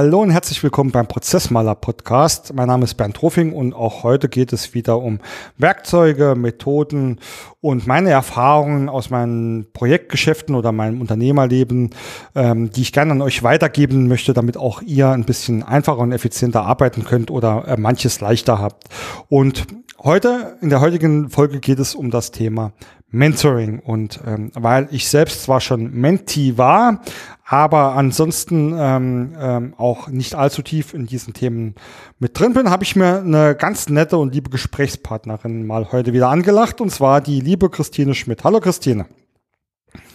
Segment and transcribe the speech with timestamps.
[0.00, 2.54] Hallo und herzlich willkommen beim Prozessmaler Podcast.
[2.54, 5.18] Mein Name ist Bernd Ruffing und auch heute geht es wieder um
[5.58, 7.18] Werkzeuge, Methoden
[7.60, 11.90] und meine Erfahrungen aus meinen Projektgeschäften oder meinem Unternehmerleben,
[12.34, 16.12] ähm, die ich gerne an euch weitergeben möchte, damit auch ihr ein bisschen einfacher und
[16.12, 18.84] effizienter arbeiten könnt oder äh, manches leichter habt.
[19.28, 19.66] Und
[20.02, 22.72] heute, in der heutigen Folge geht es um das Thema
[23.10, 23.80] Mentoring.
[23.80, 27.02] Und ähm, weil ich selbst zwar schon Mentee war,
[27.44, 31.74] aber ansonsten ähm, ähm, auch nicht allzu tief in diesen Themen
[32.18, 36.28] mit drin bin, habe ich mir eine ganz nette und liebe Gesprächspartnerin mal heute wieder
[36.28, 38.44] angelacht, und zwar die liebe Christine Schmidt.
[38.44, 39.06] Hallo Christine.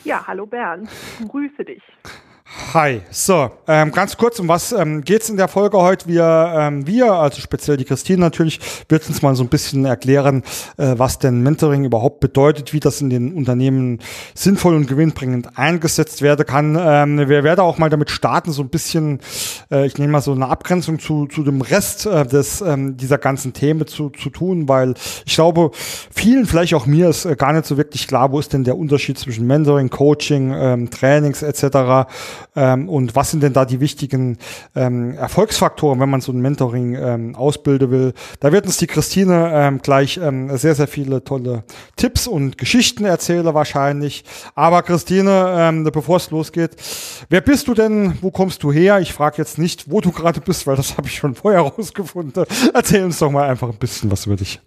[0.05, 0.89] Ja, hallo Bernd.
[1.27, 1.81] Grüße dich.
[2.73, 6.07] Hi, so, ähm, ganz kurz, um was ähm, geht in der Folge heute?
[6.07, 10.41] Wir, ähm, wir, also speziell die Christine natürlich, wird uns mal so ein bisschen erklären,
[10.77, 13.99] äh, was denn Mentoring überhaupt bedeutet, wie das in den Unternehmen
[14.33, 16.77] sinnvoll und gewinnbringend eingesetzt werden kann.
[16.79, 19.19] Ähm, wir werden auch mal damit starten, so ein bisschen,
[19.69, 23.17] äh, ich nehme mal so eine Abgrenzung zu, zu dem Rest äh, des, ähm, dieser
[23.17, 25.71] ganzen Themen zu, zu tun, weil ich glaube,
[26.13, 28.77] vielen, vielleicht auch mir, ist äh, gar nicht so wirklich klar, wo ist denn der
[28.77, 32.07] Unterschied zwischen Mentoring, Coaching, ähm, Trainings etc.,
[32.55, 34.37] ähm, und was sind denn da die wichtigen
[34.75, 38.13] ähm, Erfolgsfaktoren, wenn man so ein Mentoring ähm, ausbilden will?
[38.39, 41.63] Da wird uns die Christine ähm, gleich ähm, sehr, sehr viele tolle
[41.95, 44.23] Tipps und Geschichten erzählen wahrscheinlich.
[44.55, 46.71] Aber Christine, ähm, bevor es losgeht,
[47.29, 48.17] wer bist du denn?
[48.21, 48.99] Wo kommst du her?
[48.99, 52.45] Ich frage jetzt nicht, wo du gerade bist, weil das habe ich schon vorher rausgefunden.
[52.73, 54.59] Erzähl uns doch mal einfach ein bisschen was über dich.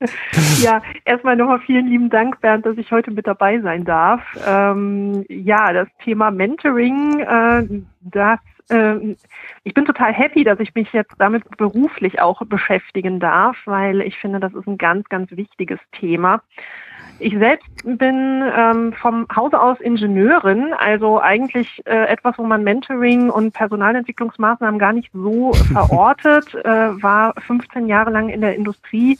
[0.62, 4.22] ja, erstmal nochmal vielen lieben Dank, Bernd, dass ich heute mit dabei sein darf.
[4.46, 7.66] Ähm, ja, das Thema Mentoring, äh,
[8.00, 8.40] das
[8.70, 9.16] äh,
[9.64, 14.18] ich bin total happy, dass ich mich jetzt damit beruflich auch beschäftigen darf, weil ich
[14.18, 16.42] finde, das ist ein ganz, ganz wichtiges Thema.
[17.20, 23.28] Ich selbst bin ähm, vom Hause aus Ingenieurin, also eigentlich äh, etwas, wo man Mentoring
[23.28, 29.18] und Personalentwicklungsmaßnahmen gar nicht so verortet, äh, war 15 Jahre lang in der Industrie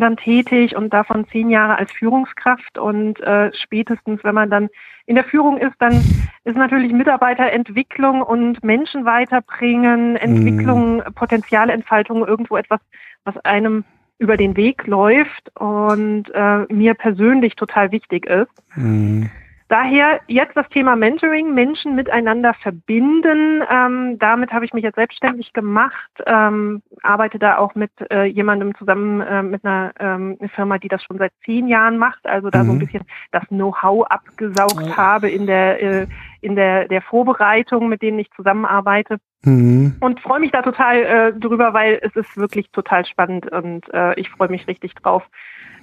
[0.00, 2.78] dann tätig und davon zehn Jahre als Führungskraft.
[2.78, 4.68] Und äh, spätestens, wenn man dann
[5.06, 6.02] in der Führung ist, dann
[6.44, 10.16] ist natürlich Mitarbeiterentwicklung und Menschen weiterbringen, mhm.
[10.16, 11.14] Entwicklung, mm.
[11.14, 12.80] Potenzialentfaltung irgendwo etwas,
[13.24, 13.84] was einem
[14.18, 18.50] über den Weg läuft und äh, mir persönlich total wichtig ist.
[18.74, 19.26] Mm.
[19.68, 23.64] Daher jetzt das Thema Mentoring, Menschen miteinander verbinden.
[23.68, 28.76] Ähm, damit habe ich mich jetzt selbstständig gemacht, ähm, arbeite da auch mit äh, jemandem
[28.76, 32.62] zusammen, äh, mit einer ähm, Firma, die das schon seit zehn Jahren macht, also da
[32.62, 32.66] mhm.
[32.66, 32.80] so ein mhm.
[32.80, 34.96] bisschen das Know-how abgesaugt ja.
[34.96, 36.06] habe in der, äh,
[36.42, 39.16] in der, der Vorbereitung, mit denen ich zusammenarbeite.
[39.42, 39.96] Mhm.
[39.98, 44.14] Und freue mich da total äh, drüber, weil es ist wirklich total spannend und äh,
[44.14, 45.24] ich freue mich richtig drauf,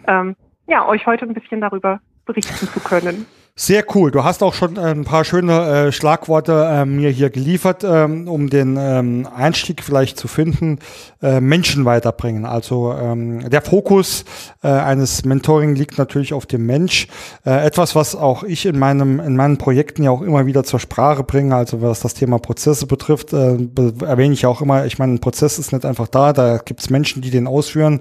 [0.08, 3.26] ähm, ja, euch heute ein bisschen darüber berichten zu können.
[3.56, 4.10] Sehr cool.
[4.10, 8.50] Du hast auch schon ein paar schöne äh, Schlagworte äh, mir hier geliefert, ähm, um
[8.50, 10.80] den ähm, Einstieg vielleicht zu finden.
[11.22, 12.48] Äh, Menschen weiterbringen.
[12.48, 14.26] Also ähm, der Fokus
[14.64, 17.08] äh, eines Mentoring liegt natürlich auf dem Mensch.
[17.46, 20.80] Äh, etwas, was auch ich in meinem in meinen Projekten ja auch immer wieder zur
[20.80, 21.56] Sprache bringe.
[21.56, 24.88] Also was das Thema Prozesse betrifft, äh, be erwähne ich auch immer.
[24.88, 26.34] Ich meine, ein Prozess ist nicht einfach da.
[26.34, 28.00] Da gibt es Menschen, die den ausführen.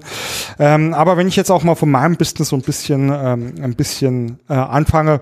[0.57, 3.75] Ähm, aber wenn ich jetzt auch mal von meinem Business so ein bisschen ähm, ein
[3.75, 5.21] bisschen äh, anfange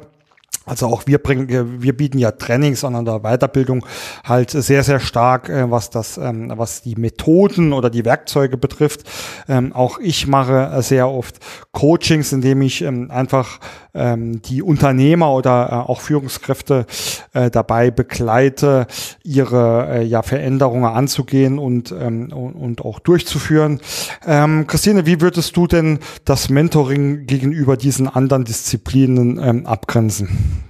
[0.65, 3.83] also auch wir bringen, wir bieten ja Trainings an der Weiterbildung
[4.23, 9.01] halt sehr, sehr stark, äh, was das, ähm, was die Methoden oder die Werkzeuge betrifft.
[9.49, 11.39] Ähm, auch ich mache sehr oft
[11.71, 13.59] Coachings, indem ich ähm, einfach
[13.93, 16.85] die Unternehmer oder äh, auch Führungskräfte
[17.33, 18.87] äh, dabei begleite,
[19.21, 23.81] ihre äh, ja, Veränderungen anzugehen und, und, auch durchzuführen.
[24.21, 30.60] Christine, wie würdest du denn das Mentoring gegenüber diesen anderen Disziplinen abgrenzen?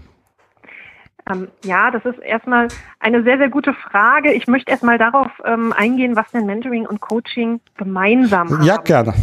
[1.29, 2.67] Ähm, ja, das ist erstmal
[2.99, 4.31] eine sehr, sehr gute Frage.
[4.33, 8.63] Ich möchte erstmal darauf ähm, eingehen, was denn Mentoring und Coaching gemeinsam haben.
[8.63, 9.13] Ja, gerne.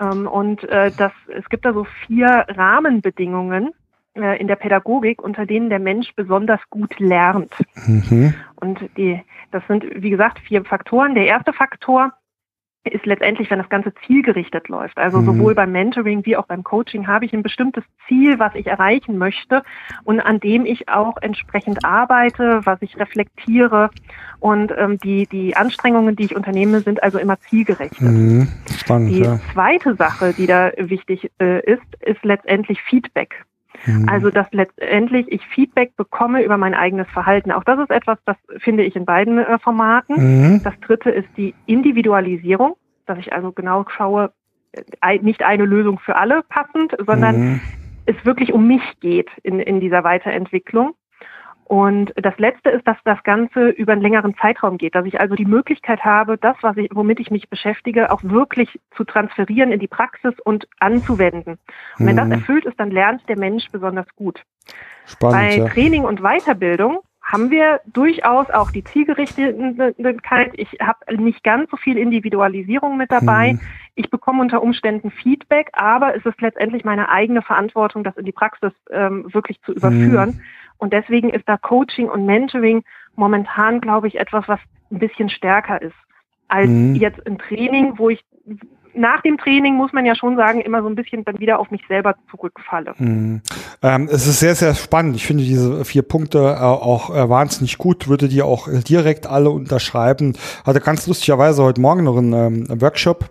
[0.00, 3.72] Ähm, und äh, das, es gibt da so vier Rahmenbedingungen
[4.14, 7.52] äh, in der Pädagogik, unter denen der Mensch besonders gut lernt.
[7.86, 8.34] Mhm.
[8.56, 9.20] Und die,
[9.50, 11.14] das sind, wie gesagt, vier Faktoren.
[11.14, 12.12] Der erste Faktor
[12.84, 14.98] ist letztendlich, wenn das Ganze zielgerichtet läuft.
[14.98, 15.26] Also mhm.
[15.26, 19.18] sowohl beim Mentoring wie auch beim Coaching habe ich ein bestimmtes Ziel, was ich erreichen
[19.18, 19.62] möchte
[20.04, 23.90] und an dem ich auch entsprechend arbeite, was ich reflektiere.
[24.40, 28.00] Und ähm, die, die Anstrengungen, die ich unternehme, sind also immer zielgerichtet.
[28.00, 28.48] Mhm.
[28.76, 29.38] Spannend, die ja.
[29.52, 33.44] zweite Sache, die da wichtig äh, ist, ist letztendlich Feedback.
[33.86, 34.08] Mhm.
[34.08, 37.52] Also, dass letztendlich ich Feedback bekomme über mein eigenes Verhalten.
[37.52, 40.16] Auch das ist etwas, das finde ich in beiden äh, Formaten.
[40.16, 40.62] Mhm.
[40.62, 42.76] Das dritte ist die Individualisierung,
[43.06, 44.32] dass ich also genau schaue,
[44.72, 47.60] äh, nicht eine Lösung für alle passend, sondern mhm.
[48.06, 50.94] es wirklich um mich geht in, in dieser Weiterentwicklung.
[51.68, 55.34] Und das Letzte ist, dass das Ganze über einen längeren Zeitraum geht, dass ich also
[55.34, 59.78] die Möglichkeit habe, das, was ich, womit ich mich beschäftige, auch wirklich zu transferieren in
[59.78, 61.58] die Praxis und anzuwenden.
[61.98, 62.32] Und wenn das mhm.
[62.32, 64.42] erfüllt ist, dann lernt der Mensch besonders gut.
[65.04, 65.68] Spannend, Bei ja.
[65.68, 70.52] Training und Weiterbildung haben wir durchaus auch die Zielgerichtetheit.
[70.54, 73.50] Ich habe nicht ganz so viel Individualisierung mit dabei.
[73.50, 73.60] Hm.
[73.98, 78.32] Ich bekomme unter Umständen Feedback, aber es ist letztendlich meine eigene Verantwortung, das in die
[78.32, 80.34] Praxis ähm, wirklich zu überführen.
[80.34, 80.40] Hm.
[80.76, 82.84] Und deswegen ist da Coaching und Mentoring
[83.16, 84.60] momentan, glaube ich, etwas, was
[84.92, 85.96] ein bisschen stärker ist
[86.46, 86.94] als hm.
[86.94, 88.24] jetzt ein Training, wo ich
[88.94, 91.72] nach dem Training, muss man ja schon sagen, immer so ein bisschen dann wieder auf
[91.72, 92.94] mich selber zurückfalle.
[92.96, 93.42] Hm.
[93.82, 95.16] Ähm, es ist sehr, sehr spannend.
[95.16, 99.50] Ich finde diese vier Punkte äh, auch äh, wahnsinnig gut, würde die auch direkt alle
[99.50, 100.36] unterschreiben.
[100.64, 103.28] Hatte ganz lustigerweise heute Morgen noch einen ähm, Workshop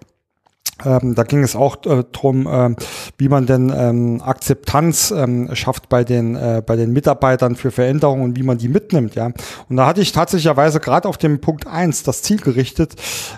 [0.85, 2.75] ähm, da ging es auch äh, drum, äh,
[3.18, 8.24] wie man denn ähm, Akzeptanz ähm, schafft bei den äh, bei den Mitarbeitern für Veränderungen
[8.24, 9.31] und wie man die mitnimmt, ja.
[9.69, 12.95] Und da hatte ich tatsächlicherweise gerade auf dem Punkt eins das Ziel gerichtet,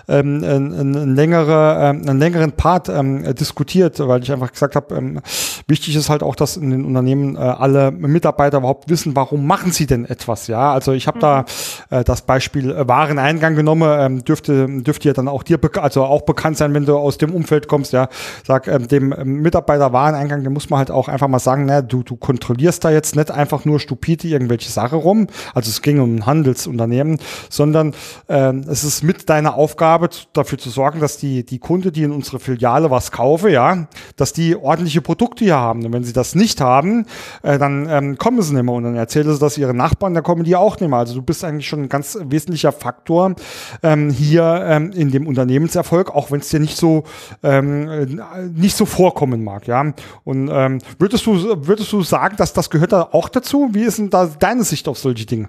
[0.08, 4.94] ähm, einen, einen, längere, ähm, einen längeren Part ähm, diskutiert, weil ich einfach gesagt habe,
[4.94, 5.20] ähm,
[5.66, 9.72] wichtig ist halt auch, dass in den Unternehmen äh, alle Mitarbeiter überhaupt wissen, warum machen
[9.72, 10.72] sie denn etwas, ja.
[10.72, 11.20] Also ich habe mhm.
[11.20, 11.44] da
[11.90, 16.56] äh, das Beispiel Wareneingang genommen, ähm, dürfte dürfte ja dann auch dir also auch bekannt
[16.56, 18.08] sein, wenn du aus dem dem Umfeld kommst, ja,
[18.46, 21.82] sag ähm, dem ähm, Mitarbeiter Wareneingang, dem muss man halt auch einfach mal sagen, ne,
[21.82, 26.00] du, du kontrollierst da jetzt nicht einfach nur stupide irgendwelche Sache rum, also es ging
[26.00, 27.18] um ein Handelsunternehmen,
[27.48, 27.94] sondern
[28.28, 32.12] ähm, es ist mit deiner Aufgabe dafür zu sorgen, dass die, die Kunde, die in
[32.12, 33.86] unsere Filiale was kaufe, ja,
[34.16, 35.84] dass die ordentliche Produkte hier haben.
[35.84, 37.06] Und wenn sie das nicht haben,
[37.42, 40.22] äh, dann ähm, kommen sie nicht mehr und dann erzählen sie das ihren Nachbarn, dann
[40.22, 40.98] kommen die auch nicht mehr.
[40.98, 43.34] Also du bist eigentlich schon ein ganz wesentlicher Faktor
[43.82, 47.04] ähm, hier ähm, in dem Unternehmenserfolg, auch wenn es dir nicht so
[47.42, 48.20] ähm,
[48.54, 49.92] nicht so vorkommen mag, ja.
[50.24, 53.70] Und ähm, würdest du würdest du sagen, dass das gehört da auch dazu?
[53.72, 55.48] Wie ist denn da deine Sicht auf solche Dinge?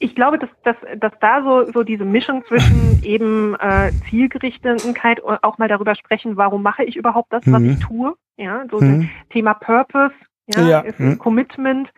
[0.00, 5.42] ich glaube, dass, dass, dass da so, so diese Mischung zwischen eben äh, Zielgerichtetheit und
[5.42, 7.70] auch mal darüber sprechen, warum mache ich überhaupt das, was mhm.
[7.70, 8.14] ich tue.
[8.36, 9.10] Ja, so mhm.
[9.30, 10.14] Thema Purpose,
[10.46, 10.80] ja, ja.
[10.80, 11.18] ist mhm.
[11.18, 11.90] Commitment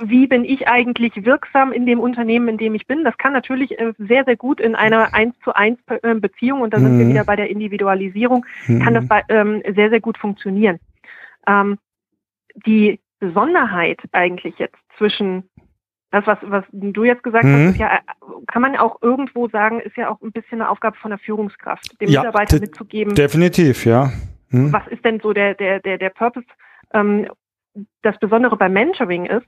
[0.00, 3.04] wie bin ich eigentlich wirksam in dem Unternehmen, in dem ich bin.
[3.04, 6.74] Das kann natürlich äh, sehr, sehr gut in einer eins zu eins äh, Beziehung, und
[6.74, 6.98] da sind mhm.
[6.98, 8.82] wir wieder bei der Individualisierung, mhm.
[8.82, 10.80] kann das bei, ähm, sehr, sehr gut funktionieren.
[11.46, 11.78] Ähm,
[12.66, 15.48] die Besonderheit eigentlich jetzt zwischen
[16.10, 17.68] das, was, was du jetzt gesagt mhm.
[17.68, 18.00] hast, ja, äh,
[18.46, 22.00] kann man auch irgendwo sagen, ist ja auch ein bisschen eine Aufgabe von der Führungskraft,
[22.00, 23.14] dem ja, Mitarbeiter mitzugeben.
[23.14, 24.10] Definitiv, ja.
[24.50, 24.72] Mhm.
[24.72, 26.46] Was ist denn so der, der, der, der Purpose?
[26.92, 27.28] Ähm,
[28.02, 29.46] das Besondere beim Mentoring ist,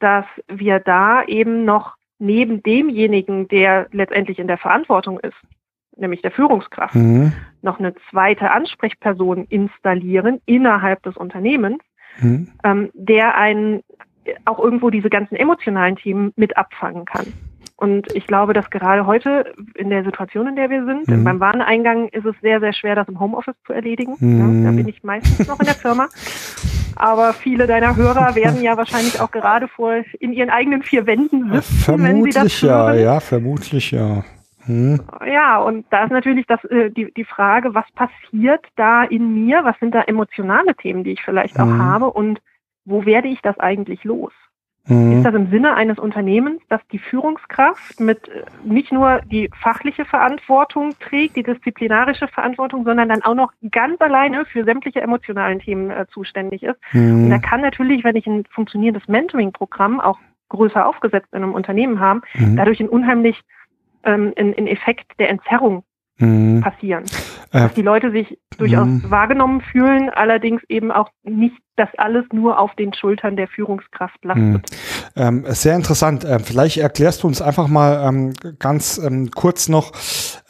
[0.00, 5.36] dass wir da eben noch neben demjenigen, der letztendlich in der Verantwortung ist,
[5.96, 7.32] nämlich der Führungskraft, mhm.
[7.62, 11.82] noch eine zweite Ansprechperson installieren innerhalb des Unternehmens,
[12.18, 12.48] mhm.
[12.64, 13.82] ähm, der einen
[14.44, 17.32] auch irgendwo diese ganzen emotionalen Themen mit abfangen kann.
[17.76, 21.22] Und ich glaube, dass gerade heute in der Situation, in der wir sind, mhm.
[21.22, 24.16] beim Wareneingang ist es sehr, sehr schwer, das im Homeoffice zu erledigen.
[24.18, 24.64] Mhm.
[24.64, 26.08] Ja, da bin ich meistens noch in der Firma.
[26.96, 31.52] Aber viele deiner Hörer werden ja wahrscheinlich auch gerade vor in ihren eigenen vier Wänden
[31.52, 34.24] sitzen, vermutlich wenn sie das ja, ja, vermutlich ja.
[34.64, 35.00] Hm.
[35.24, 39.64] Ja, und da ist natürlich das, äh, die, die Frage, was passiert da in mir?
[39.64, 42.10] Was sind da emotionale Themen, die ich vielleicht auch habe?
[42.10, 42.40] Und
[42.84, 44.32] wo werde ich das eigentlich los?
[44.88, 45.18] Mhm.
[45.18, 50.04] Ist das im Sinne eines Unternehmens, dass die Führungskraft mit äh, nicht nur die fachliche
[50.04, 55.90] Verantwortung trägt, die disziplinarische Verantwortung, sondern dann auch noch ganz alleine für sämtliche emotionalen Themen
[55.90, 56.78] äh, zuständig ist?
[56.92, 57.24] Mhm.
[57.24, 60.18] Und da kann natürlich, wenn ich ein funktionierendes Mentoring-Programm auch
[60.48, 62.56] größer aufgesetzt in einem Unternehmen haben, mhm.
[62.56, 63.38] dadurch ein unheimlich
[64.04, 65.84] ähm, ein, ein Effekt der Entzerrung
[66.18, 66.60] mhm.
[66.62, 67.04] passieren.
[67.52, 69.10] Äh, Dass die Leute sich durchaus mhm.
[69.10, 74.44] wahrgenommen fühlen, allerdings eben auch nicht, dass alles nur auf den Schultern der Führungskraft lastet.
[74.44, 74.62] Mhm.
[75.16, 76.24] Ähm, sehr interessant.
[76.28, 79.92] Ähm, vielleicht erklärst du uns einfach mal ähm, ganz ähm, kurz noch,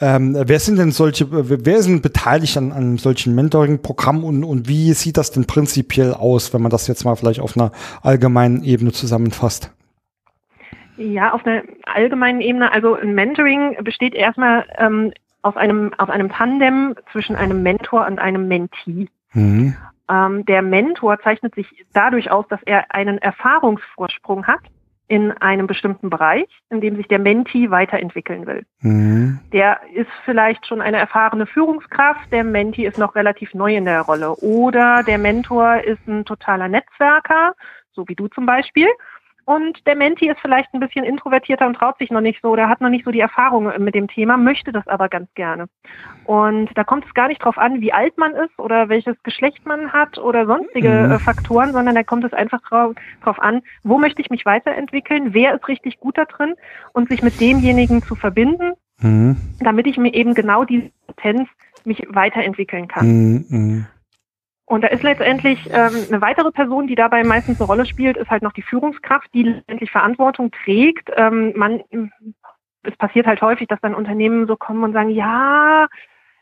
[0.01, 4.91] ähm, wer sind denn solche, wer sind beteiligt an, an solchen Mentoring-Programmen und, und wie
[4.93, 8.91] sieht das denn prinzipiell aus, wenn man das jetzt mal vielleicht auf einer allgemeinen Ebene
[8.91, 9.71] zusammenfasst?
[10.97, 12.73] Ja, auf einer allgemeinen Ebene.
[12.73, 18.19] Also ein Mentoring besteht erstmal ähm, auf einem, auf einem Tandem zwischen einem Mentor und
[18.19, 19.09] einem Mentee.
[19.33, 19.75] Mhm.
[20.09, 24.61] Ähm, der Mentor zeichnet sich dadurch aus, dass er einen Erfahrungsvorsprung hat
[25.07, 28.63] in einem bestimmten Bereich, in dem sich der Mentee weiterentwickeln will.
[28.81, 29.39] Mhm.
[29.51, 34.01] Der ist vielleicht schon eine erfahrene Führungskraft, der Mentee ist noch relativ neu in der
[34.01, 34.35] Rolle.
[34.35, 37.55] Oder der Mentor ist ein totaler Netzwerker,
[37.91, 38.87] so wie du zum Beispiel,
[39.49, 42.69] und der Menti ist vielleicht ein bisschen introvertierter und traut sich noch nicht so oder
[42.69, 45.65] hat noch nicht so die Erfahrung mit dem Thema, möchte das aber ganz gerne.
[46.25, 49.65] Und da kommt es gar nicht drauf an, wie alt man ist oder welches Geschlecht
[49.65, 51.11] man hat oder sonstige mhm.
[51.13, 55.33] äh, Faktoren, sondern da kommt es einfach drauf, drauf an, wo möchte ich mich weiterentwickeln,
[55.33, 56.53] wer ist richtig gut da drin
[56.93, 59.35] und sich mit demjenigen zu verbinden, mhm.
[59.61, 61.49] damit ich mir eben genau diese Potenz
[61.85, 63.07] mich weiterentwickeln kann.
[63.07, 63.87] Mhm.
[64.69, 64.75] Mhm.
[64.75, 68.29] Und da ist letztendlich ähm, eine weitere Person, die dabei meistens eine Rolle spielt, ist
[68.29, 71.09] halt noch die Führungskraft, die letztendlich Verantwortung trägt.
[71.15, 71.83] Ähm, man,
[72.83, 75.87] es passiert halt häufig, dass dann Unternehmen so kommen und sagen, ja,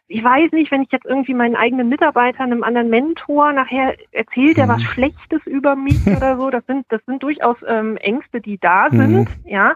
[0.09, 4.57] ich weiß nicht, wenn ich jetzt irgendwie meinen eigenen Mitarbeitern, einem anderen Mentor, nachher erzählt
[4.57, 4.87] er was mhm.
[4.87, 6.49] Schlechtes über mich oder so.
[6.49, 8.97] Das sind, das sind durchaus ähm, Ängste, die da mhm.
[8.97, 9.75] sind, ja.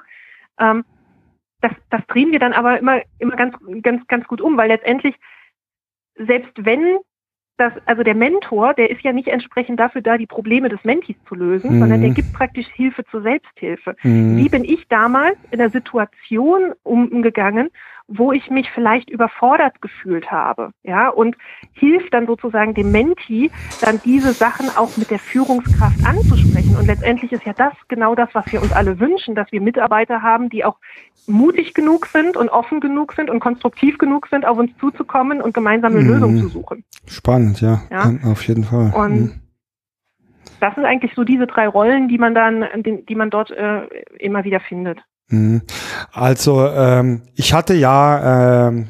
[0.60, 0.86] Ähm,
[1.60, 5.16] das, das drehen wir dann aber immer, immer ganz, ganz, ganz gut um, weil letztendlich,
[6.16, 6.98] selbst wenn
[7.58, 11.16] dass, also der Mentor, der ist ja nicht entsprechend dafür da, die Probleme des Mentis
[11.28, 11.80] zu lösen, mhm.
[11.80, 13.96] sondern der gibt praktisch Hilfe zur Selbsthilfe.
[14.04, 14.38] Mhm.
[14.38, 17.70] Wie bin ich damals in der Situation umgegangen,
[18.08, 21.36] wo ich mich vielleicht überfordert gefühlt habe, ja, und
[21.74, 26.76] hilft dann sozusagen dem Menti, dann diese Sachen auch mit der Führungskraft anzusprechen.
[26.78, 30.22] Und letztendlich ist ja das genau das, was wir uns alle wünschen, dass wir Mitarbeiter
[30.22, 30.78] haben, die auch
[31.28, 35.54] mutig genug sind und offen genug sind und konstruktiv genug sind, auf uns zuzukommen und
[35.54, 36.08] gemeinsame mhm.
[36.08, 36.84] Lösungen zu suchen.
[37.08, 38.12] Spannend, ja, ja?
[38.26, 38.92] auf jeden Fall.
[38.96, 39.42] Und mhm.
[40.60, 43.86] das sind eigentlich so diese drei Rollen, die man dann, die man dort äh,
[44.20, 45.00] immer wieder findet.
[45.32, 45.62] Mhm.
[46.12, 48.88] Also ähm, ich hatte ja ähm,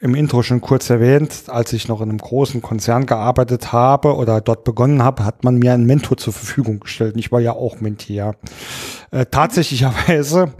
[0.00, 4.40] im Intro schon kurz erwähnt, als ich noch in einem großen Konzern gearbeitet habe oder
[4.40, 7.14] dort begonnen habe, hat man mir einen Mentor zur Verfügung gestellt.
[7.16, 8.34] Ich war ja auch Mentier.
[9.12, 10.54] Äh, tatsächlicherweise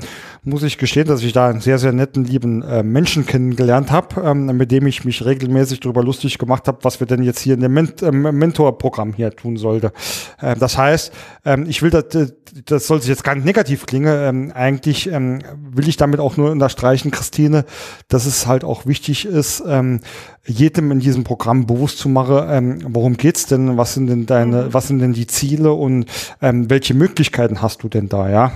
[0.45, 4.23] muss ich gestehen, dass ich da einen sehr, sehr netten, lieben äh, Menschen kennengelernt habe,
[4.23, 7.55] ähm, mit dem ich mich regelmäßig darüber lustig gemacht habe, was wir denn jetzt hier
[7.55, 9.93] in dem Ment äh, Mentorprogramm hier tun sollte.
[10.41, 11.13] Äh, das heißt,
[11.45, 12.35] ähm, ich will, das,
[12.65, 16.37] das soll sich jetzt gar nicht negativ klingen, ähm, eigentlich ähm, will ich damit auch
[16.37, 17.65] nur unterstreichen, Christine,
[18.09, 20.01] dass es halt auch wichtig ist, ähm,
[20.45, 24.65] jedem in diesem Programm bewusst zu machen, ähm, worum geht's denn, was sind denn deine,
[24.65, 24.75] mhm.
[24.75, 26.07] was sind denn die Ziele und
[26.41, 28.53] ähm, welche Möglichkeiten hast du denn da, ja?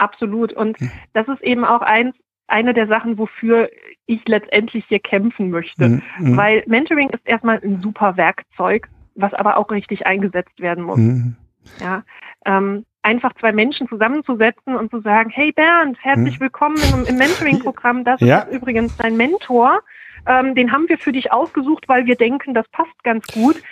[0.00, 0.52] Absolut.
[0.52, 0.90] Und hm.
[1.12, 2.14] das ist eben auch eins,
[2.46, 3.70] eine der Sachen, wofür
[4.06, 6.00] ich letztendlich hier kämpfen möchte.
[6.18, 6.36] Mhm.
[6.36, 10.98] Weil Mentoring ist erstmal ein super Werkzeug, was aber auch richtig eingesetzt werden muss.
[10.98, 11.36] Mhm.
[11.80, 12.02] Ja,
[12.46, 16.40] ähm, einfach zwei Menschen zusammenzusetzen und zu sagen, hey Bernd, herzlich hm.
[16.40, 18.04] willkommen im, im Mentoring-Programm.
[18.04, 18.40] Das ja.
[18.40, 19.80] ist übrigens dein Mentor.
[20.26, 23.62] Ähm, den haben wir für dich ausgesucht, weil wir denken, das passt ganz gut.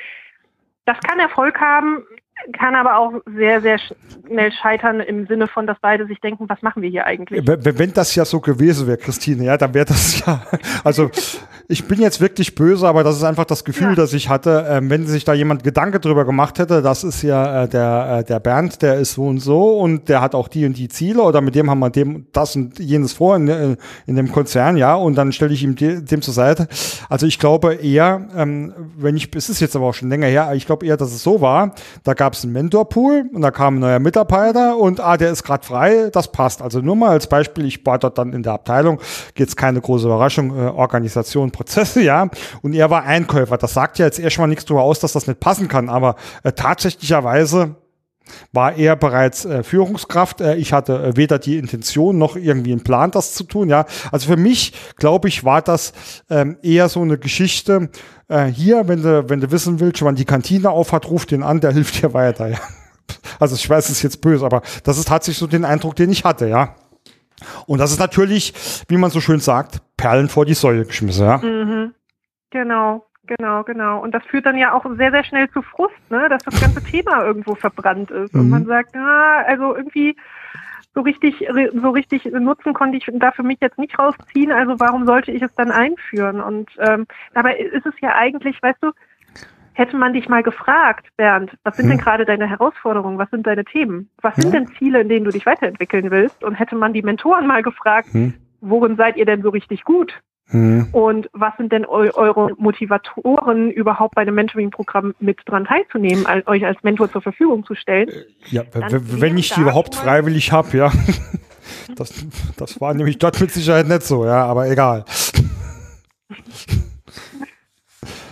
[0.84, 2.04] Das kann Erfolg haben,
[2.52, 6.62] kann aber auch sehr, sehr schnell scheitern im Sinne von, dass beide sich denken, was
[6.62, 7.46] machen wir hier eigentlich?
[7.46, 10.42] Wenn, wenn das ja so gewesen wäre, Christine, ja, dann wäre das ja,
[10.84, 11.10] also
[11.70, 13.94] ich bin jetzt wirklich böse, aber das ist einfach das Gefühl, ja.
[13.94, 17.64] das ich hatte, ähm, wenn sich da jemand Gedanke drüber gemacht hätte, das ist ja
[17.64, 20.64] äh, der, äh, der Bernd, der ist so und so und der hat auch die
[20.64, 23.76] und die Ziele oder mit dem haben wir dem das und jenes vor in, äh,
[24.06, 26.68] in dem Konzern, ja, und dann stelle ich ihm die, dem zur Seite.
[27.10, 30.50] Also ich glaube eher, ähm, wenn ich, es ist jetzt aber auch schon länger her,
[30.54, 33.76] ich glaube eher, dass es so war, da gab es einen Mentorpool und da kam
[33.76, 36.62] ein neuer Mitarbeiter und ah, der ist gerade frei, das passt.
[36.62, 39.00] Also nur mal als Beispiel, ich war dort dann in der Abteilung,
[39.34, 42.30] geht's keine große Überraschung, äh, Organisation, Prozesse, ja.
[42.62, 43.58] Und er war Einkäufer.
[43.58, 46.52] Das sagt ja jetzt erstmal nichts darüber aus, dass das nicht passen kann, aber äh,
[46.52, 47.74] tatsächlicherweise
[48.52, 50.40] war er bereits äh, Führungskraft.
[50.40, 53.68] Äh, ich hatte äh, weder die Intention noch irgendwie einen Plan, das zu tun.
[53.68, 55.92] Ja, also für mich glaube ich war das
[56.30, 57.90] ähm, eher so eine Geschichte.
[58.28, 61.60] Äh, hier, wenn du wenn du wissen willst, wann die Kantine aufhat, ruf den an,
[61.60, 62.48] der hilft dir weiter.
[62.48, 62.58] Ja.
[63.40, 66.12] Also ich weiß, es ist jetzt böse, aber das ist tatsächlich so den Eindruck, den
[66.12, 66.46] ich hatte.
[66.46, 66.76] Ja.
[67.66, 68.54] Und das ist natürlich,
[68.88, 71.26] wie man so schön sagt, Perlen vor die Säule geschmissen.
[71.26, 71.36] Ja.
[71.38, 71.94] Mhm.
[72.50, 73.04] Genau.
[73.26, 74.00] Genau, genau.
[74.00, 76.30] Und das führt dann ja auch sehr, sehr schnell zu Frust, ne?
[76.30, 78.32] dass das ganze Thema irgendwo verbrannt ist.
[78.32, 78.40] Mhm.
[78.40, 80.16] Und man sagt, ah, also irgendwie
[80.94, 85.06] so richtig, so richtig Nutzen konnte ich da für mich jetzt nicht rausziehen, also warum
[85.06, 86.40] sollte ich es dann einführen?
[86.40, 88.92] Und ähm, dabei ist es ja eigentlich, weißt du,
[89.74, 91.90] hätte man dich mal gefragt, Bernd, was sind hm.
[91.90, 95.30] denn gerade deine Herausforderungen, was sind deine Themen, was sind denn Ziele, in denen du
[95.30, 96.42] dich weiterentwickeln willst?
[96.42, 98.34] Und hätte man die Mentoren mal gefragt, hm.
[98.60, 100.12] Worin seid ihr denn so richtig gut?
[100.50, 100.88] Mhm.
[100.92, 106.46] Und was sind denn eu eure Motivatoren, überhaupt bei einem Mentoring-Programm mit dran teilzunehmen, als,
[106.46, 108.08] euch als Mentor zur Verfügung zu stellen?
[108.08, 110.92] Äh, ja, wenn ich die überhaupt freiwillig habe, ja.
[111.96, 112.12] Das,
[112.56, 115.04] das war nämlich dort mit Sicherheit nicht so, ja, aber egal.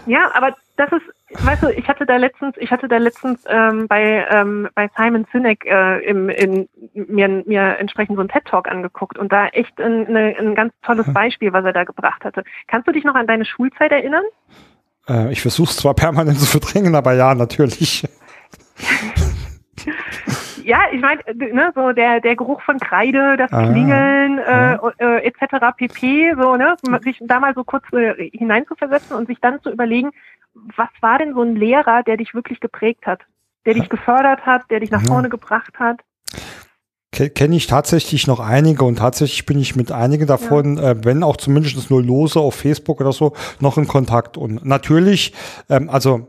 [0.07, 3.89] Ja, aber das ist weißt du, ich hatte da letztens, ich hatte da letztens ähm,
[3.89, 8.69] bei ähm, bei Simon Sinek äh, im, in, mir, mir entsprechend so einen TED Talk
[8.69, 12.45] angeguckt und da echt ein, eine, ein ganz tolles Beispiel, was er da gebracht hatte.
[12.67, 14.25] Kannst du dich noch an deine Schulzeit erinnern?
[15.09, 18.05] Äh, ich versuche es zwar permanent zu verdrängen, aber ja, natürlich.
[20.67, 25.25] ja, ich meine, ne, so der, der Geruch von Kreide, das ah, Klingeln äh, äh,
[25.25, 25.77] etc.
[25.77, 26.35] pp.
[26.35, 30.11] So, ne, sich da mal so kurz äh, hineinzuversetzen und sich dann zu überlegen,
[30.77, 33.21] was war denn so ein Lehrer, der dich wirklich geprägt hat,
[33.65, 36.01] der dich gefördert hat, der dich nach vorne gebracht hat?
[37.13, 40.91] kenne ich tatsächlich noch einige und tatsächlich bin ich mit einigen davon, ja.
[40.91, 44.37] äh, wenn auch zumindest nur lose auf Facebook oder so, noch in Kontakt.
[44.37, 45.33] Und natürlich,
[45.71, 46.27] ähm, also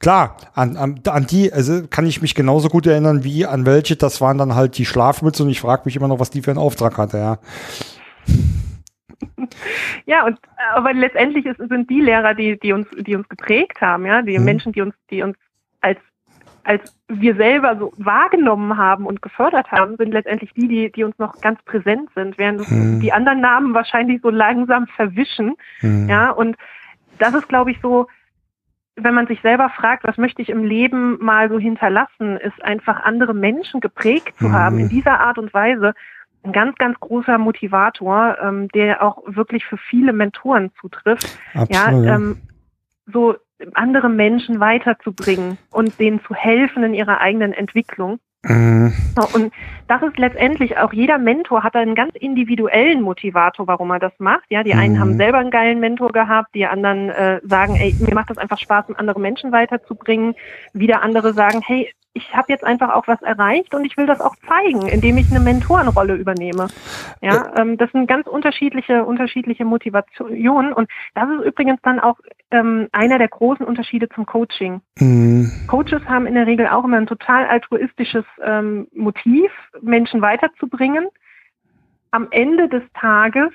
[0.00, 3.96] klar, an, an, an die also kann ich mich genauso gut erinnern wie an welche,
[3.96, 6.50] das waren dann halt die Schlafmütze und ich frage mich immer noch, was die für
[6.50, 7.38] einen Auftrag hatte, ja.
[10.06, 10.38] Ja, und
[10.74, 14.38] aber letztendlich ist, sind die Lehrer, die, die uns, die uns geprägt haben, ja, die
[14.38, 14.44] mhm.
[14.44, 15.36] Menschen, die uns, die uns
[15.80, 15.98] als
[16.68, 21.18] als wir selber so wahrgenommen haben und gefördert haben, sind letztendlich die, die, die uns
[21.18, 23.00] noch ganz präsent sind, während mhm.
[23.00, 25.54] die anderen Namen wahrscheinlich so langsam verwischen.
[25.80, 26.10] Mhm.
[26.10, 26.56] Ja, und
[27.18, 28.06] das ist, glaube ich, so,
[29.00, 33.02] wenn man sich selber fragt, was möchte ich im Leben mal so hinterlassen, ist einfach
[33.02, 34.52] andere Menschen geprägt zu mhm.
[34.52, 35.94] haben in dieser Art und Weise
[36.44, 41.38] ein ganz, ganz großer Motivator, ähm, der auch wirklich für viele Mentoren zutrifft.
[41.54, 41.70] Absolut,
[42.04, 42.38] ja, ähm,
[43.06, 43.36] so
[43.74, 48.20] andere Menschen weiterzubringen und denen zu helfen in ihrer eigenen Entwicklung.
[48.44, 48.92] Mhm.
[49.34, 49.52] Und
[49.88, 54.44] das ist letztendlich auch jeder Mentor hat einen ganz individuellen Motivator, warum er das macht.
[54.48, 55.00] Ja, die einen mhm.
[55.00, 58.58] haben selber einen geilen Mentor gehabt, die anderen äh, sagen, ey, mir macht das einfach
[58.58, 60.34] Spaß, andere Menschen weiterzubringen.
[60.72, 64.20] Wieder andere sagen, hey, ich habe jetzt einfach auch was erreicht und ich will das
[64.20, 66.66] auch zeigen, indem ich eine Mentorenrolle übernehme.
[67.20, 72.18] Ja, ähm, das sind ganz unterschiedliche, unterschiedliche Motivationen und das ist übrigens dann auch
[72.50, 74.80] ähm, einer der großen Unterschiede zum Coaching.
[74.98, 75.50] Mhm.
[75.68, 81.06] Coaches haben in der Regel auch immer ein total altruistisches ähm, Motiv, Menschen weiterzubringen.
[82.10, 83.52] Am Ende des Tages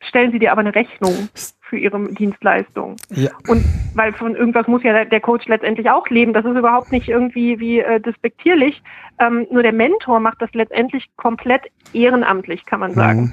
[0.00, 1.28] stellen sie dir aber eine Rechnung
[1.68, 2.96] für ihre Dienstleistung.
[3.10, 3.30] Ja.
[3.48, 6.32] Und weil von irgendwas muss ja der Coach letztendlich auch leben.
[6.32, 8.82] Das ist überhaupt nicht irgendwie wie äh, despektierlich.
[9.18, 11.62] Ähm, nur der Mentor macht das letztendlich komplett
[11.92, 13.20] ehrenamtlich, kann man sagen.
[13.20, 13.32] Mhm.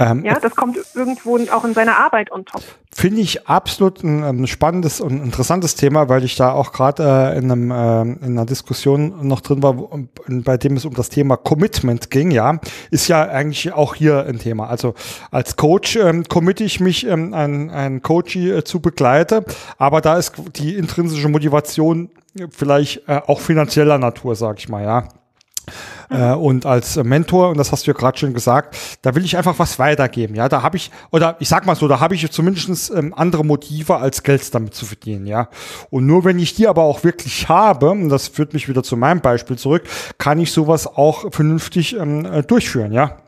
[0.00, 2.62] Ähm, ja, das kommt irgendwo auch in seiner Arbeit on top.
[2.90, 7.02] Finde ich absolut ein, ein, spannendes und interessantes Thema, weil ich da auch gerade
[7.34, 9.90] äh, in, einem, äh, in einer Diskussion noch drin war, wo,
[10.26, 12.30] bei dem es um das Thema Commitment ging.
[12.30, 12.58] Ja,
[12.90, 14.68] ist ja eigentlich auch hier ein Thema.
[14.68, 14.94] Also
[15.30, 19.44] als Coach ähm, committe ich mich, ähm, ein, ein Coachie äh, zu begleiten,
[19.76, 22.08] aber da ist die intrinsische Motivation
[22.48, 24.82] vielleicht äh, auch finanzieller Natur, sag ich mal.
[24.82, 25.08] Ja.
[26.10, 29.36] Äh, und als Mentor, und das hast du ja gerade schon gesagt, da will ich
[29.36, 30.34] einfach was weitergeben.
[30.34, 33.44] Ja, da habe ich, oder ich sag mal so, da habe ich zumindest ähm, andere
[33.44, 35.26] Motive, als Geld damit zu verdienen.
[35.26, 35.48] Ja,
[35.90, 38.96] und nur wenn ich die aber auch wirklich habe, und das führt mich wieder zu
[38.96, 39.84] meinem Beispiel zurück,
[40.18, 42.92] kann ich sowas auch vernünftig ähm, äh, durchführen.
[42.92, 43.18] Ja.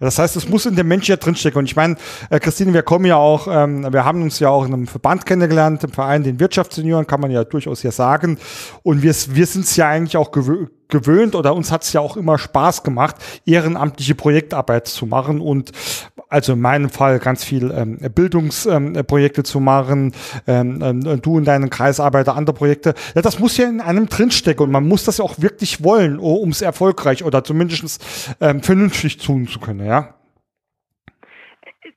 [0.00, 1.58] Das heißt, es muss in dem Menschen ja drinstecken.
[1.58, 1.96] Und ich meine,
[2.30, 5.26] äh, Christine, wir kommen ja auch, ähm, wir haben uns ja auch in einem Verband
[5.26, 8.38] kennengelernt, im Verein den Wirtschaftssenioren, kann man ja durchaus hier sagen.
[8.82, 12.00] Und wir, wir sind es ja eigentlich auch gewöhnt gewöhnt oder uns hat es ja
[12.00, 15.72] auch immer Spaß gemacht, ehrenamtliche Projektarbeit zu machen und
[16.28, 20.12] also in meinem Fall ganz viel ähm, Bildungsprojekte ähm, zu machen,
[20.46, 22.94] ähm, ähm, du in deinen Kreisarbeiter, andere Projekte.
[23.14, 26.18] Ja, das muss ja in einem drinstecken und man muss das ja auch wirklich wollen,
[26.18, 30.14] um es erfolgreich oder zumindest ähm, vernünftig tun zu können, ja.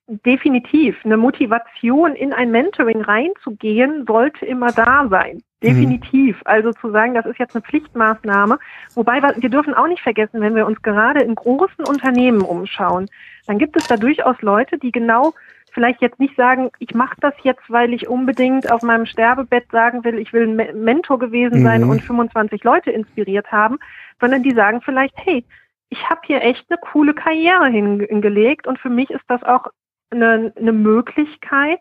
[0.07, 0.95] Definitiv.
[1.03, 5.41] Eine Motivation in ein Mentoring reinzugehen, sollte immer da sein.
[5.63, 6.37] Definitiv.
[6.37, 6.41] Mhm.
[6.45, 8.59] Also zu sagen, das ist jetzt eine Pflichtmaßnahme.
[8.93, 13.09] Wobei wir dürfen auch nicht vergessen, wenn wir uns gerade in großen Unternehmen umschauen,
[13.47, 15.33] dann gibt es da durchaus Leute, die genau
[15.71, 20.03] vielleicht jetzt nicht sagen, ich mache das jetzt, weil ich unbedingt auf meinem Sterbebett sagen
[20.03, 21.89] will, ich will ein Mentor gewesen sein mhm.
[21.89, 23.77] und 25 Leute inspiriert haben,
[24.19, 25.45] sondern die sagen vielleicht, hey,
[25.89, 29.67] ich habe hier echt eine coole Karriere hingelegt und für mich ist das auch
[30.09, 31.79] eine, eine Möglichkeit,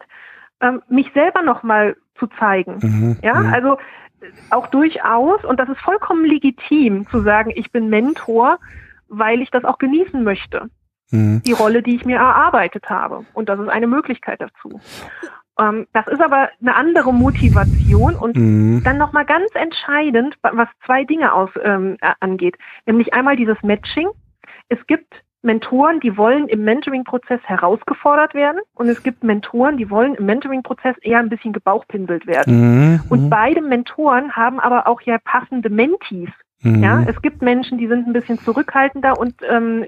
[0.60, 2.78] ähm, mich selber nochmal zu zeigen.
[2.80, 3.52] Mhm, ja, mhm.
[3.52, 3.78] also
[4.50, 8.58] auch durchaus, und das ist vollkommen legitim zu sagen, ich bin Mentor,
[9.08, 10.68] weil ich das auch genießen möchte.
[11.10, 11.42] Mhm.
[11.46, 13.24] Die Rolle, die ich mir erarbeitet habe.
[13.34, 14.80] Und das ist eine Möglichkeit dazu.
[15.58, 18.82] Ähm, das ist aber eine andere Motivation und mhm.
[18.82, 22.56] dann nochmal ganz entscheidend, was zwei Dinge aus, ähm, angeht.
[22.86, 24.08] Nämlich einmal dieses Matching.
[24.68, 30.14] Es gibt Mentoren, die wollen im Mentoring-Prozess herausgefordert werden und es gibt Mentoren, die wollen
[30.16, 32.92] im Mentoring-Prozess eher ein bisschen gebauchpinselt werden.
[32.92, 33.00] Mhm.
[33.08, 33.30] Und mhm.
[33.30, 36.30] beide Mentoren haben aber auch ja passende Mentees.
[36.62, 36.82] Mhm.
[36.82, 39.84] Ja, es gibt Menschen, die sind ein bisschen zurückhaltender und ähm,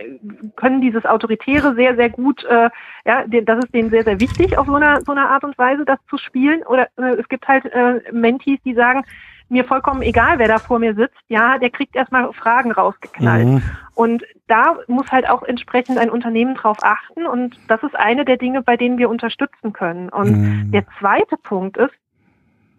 [0.57, 2.71] können dieses Autoritäre sehr, sehr gut, äh,
[3.05, 5.85] ja, das ist denen sehr, sehr wichtig, auf so einer, so einer Art und Weise
[5.85, 6.63] das zu spielen.
[6.65, 9.03] Oder äh, es gibt halt äh, Mentees, die sagen,
[9.49, 13.47] mir vollkommen egal, wer da vor mir sitzt, ja, der kriegt erstmal Fragen rausgeknallt.
[13.47, 13.63] Mhm.
[13.95, 18.37] Und da muss halt auch entsprechend ein Unternehmen drauf achten und das ist eine der
[18.37, 20.09] Dinge, bei denen wir unterstützen können.
[20.09, 20.71] Und mhm.
[20.71, 21.95] der zweite Punkt ist,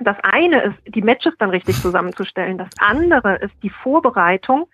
[0.01, 2.57] Das eine ist, die Matches dann richtig zusammenzustellen.
[2.57, 4.67] Das andere ist die Vorbereitung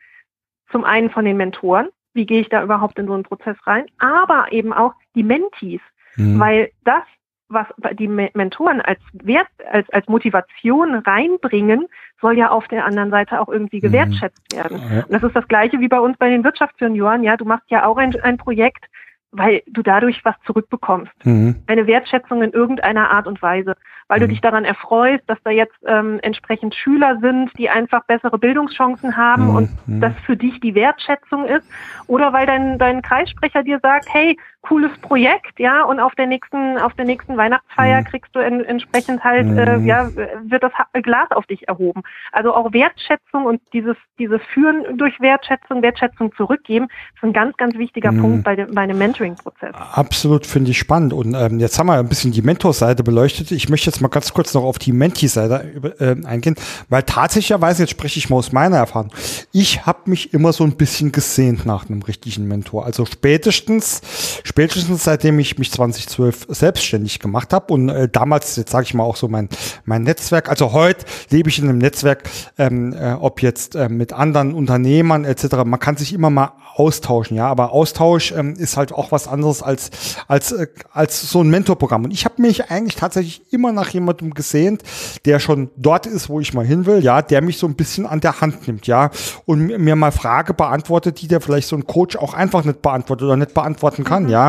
[0.71, 1.89] zum einen von den Mentoren.
[2.13, 3.85] Wie gehe ich da überhaupt in so einen Prozess rein?
[3.97, 5.81] Aber eben auch die Mentees.
[6.15, 6.39] Mhm.
[6.39, 7.03] Weil das,
[7.49, 11.87] was die Mentoren als Wert, als, als Motivation reinbringen,
[12.21, 13.81] soll ja auf der anderen Seite auch irgendwie mhm.
[13.81, 14.79] gewertschätzt werden.
[14.79, 17.23] Und das ist das Gleiche wie bei uns bei den Wirtschaftsjunioren.
[17.23, 18.85] Ja, du machst ja auch ein, ein Projekt,
[19.31, 21.13] weil du dadurch was zurückbekommst.
[21.23, 21.63] Mhm.
[21.67, 23.75] Eine Wertschätzung in irgendeiner Art und Weise
[24.07, 24.29] weil du mhm.
[24.29, 29.49] dich daran erfreust, dass da jetzt ähm, entsprechend Schüler sind, die einfach bessere Bildungschancen haben
[29.49, 29.55] mhm.
[29.55, 31.67] und das für dich die Wertschätzung ist,
[32.07, 36.77] oder weil dein, dein Kreissprecher dir sagt, hey, cooles Projekt, ja, und auf der nächsten,
[36.77, 38.05] auf der nächsten Weihnachtsfeier mhm.
[38.05, 39.85] kriegst du en, entsprechend halt, äh, mhm.
[39.85, 40.09] ja,
[40.43, 40.71] wird das
[41.03, 42.01] Glas auf dich erhoben.
[42.31, 47.77] Also auch Wertschätzung und dieses, dieses Führen durch Wertschätzung, Wertschätzung zurückgeben, ist ein ganz, ganz
[47.77, 48.21] wichtiger mhm.
[48.21, 49.75] Punkt bei, dem, bei einem Mentoring-Prozess.
[49.93, 51.13] Absolut, finde ich spannend.
[51.13, 53.51] Und ähm, jetzt haben wir ein bisschen die Mentorseite beleuchtet.
[53.51, 56.55] Ich möchte jetzt mal ganz kurz noch auf die Menti-Seite äh, eingehen,
[56.89, 59.11] weil tatsächlicherweise, jetzt spreche ich mal aus meiner Erfahrung,
[59.51, 62.85] ich habe mich immer so ein bisschen gesehnt nach einem richtigen Mentor.
[62.85, 64.01] Also spätestens,
[64.43, 69.03] spätestens seitdem ich mich 2012 selbstständig gemacht habe und äh, damals, jetzt sage ich mal
[69.03, 69.49] auch so mein,
[69.83, 72.23] mein Netzwerk, also heute lebe ich in einem Netzwerk,
[72.57, 77.37] ähm, äh, ob jetzt äh, mit anderen Unternehmern etc., man kann sich immer mal austauschen,
[77.37, 79.91] ja, aber Austausch ähm, ist halt auch was anderes als,
[80.27, 82.03] als, äh, als so ein Mentorprogramm.
[82.03, 84.83] Und ich habe mich eigentlich tatsächlich immer nach jemandem gesehnt,
[85.23, 88.05] der schon dort ist, wo ich mal hin will, ja, der mich so ein bisschen
[88.05, 89.09] an der Hand nimmt, ja,
[89.45, 93.25] und mir mal Frage beantwortet, die der vielleicht so ein Coach auch einfach nicht beantwortet
[93.25, 94.29] oder nicht beantworten kann, mhm.
[94.29, 94.44] ja.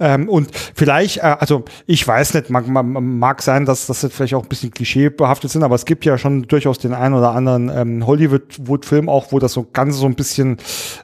[0.00, 4.34] Ähm, und vielleicht, äh, also ich weiß nicht, mag, mag sein, dass das jetzt vielleicht
[4.34, 7.68] auch ein bisschen klischeebehaftet sind, aber es gibt ja schon durchaus den einen oder anderen
[7.68, 10.56] ähm, Hollywood-Film auch, wo das so ganz so ein bisschen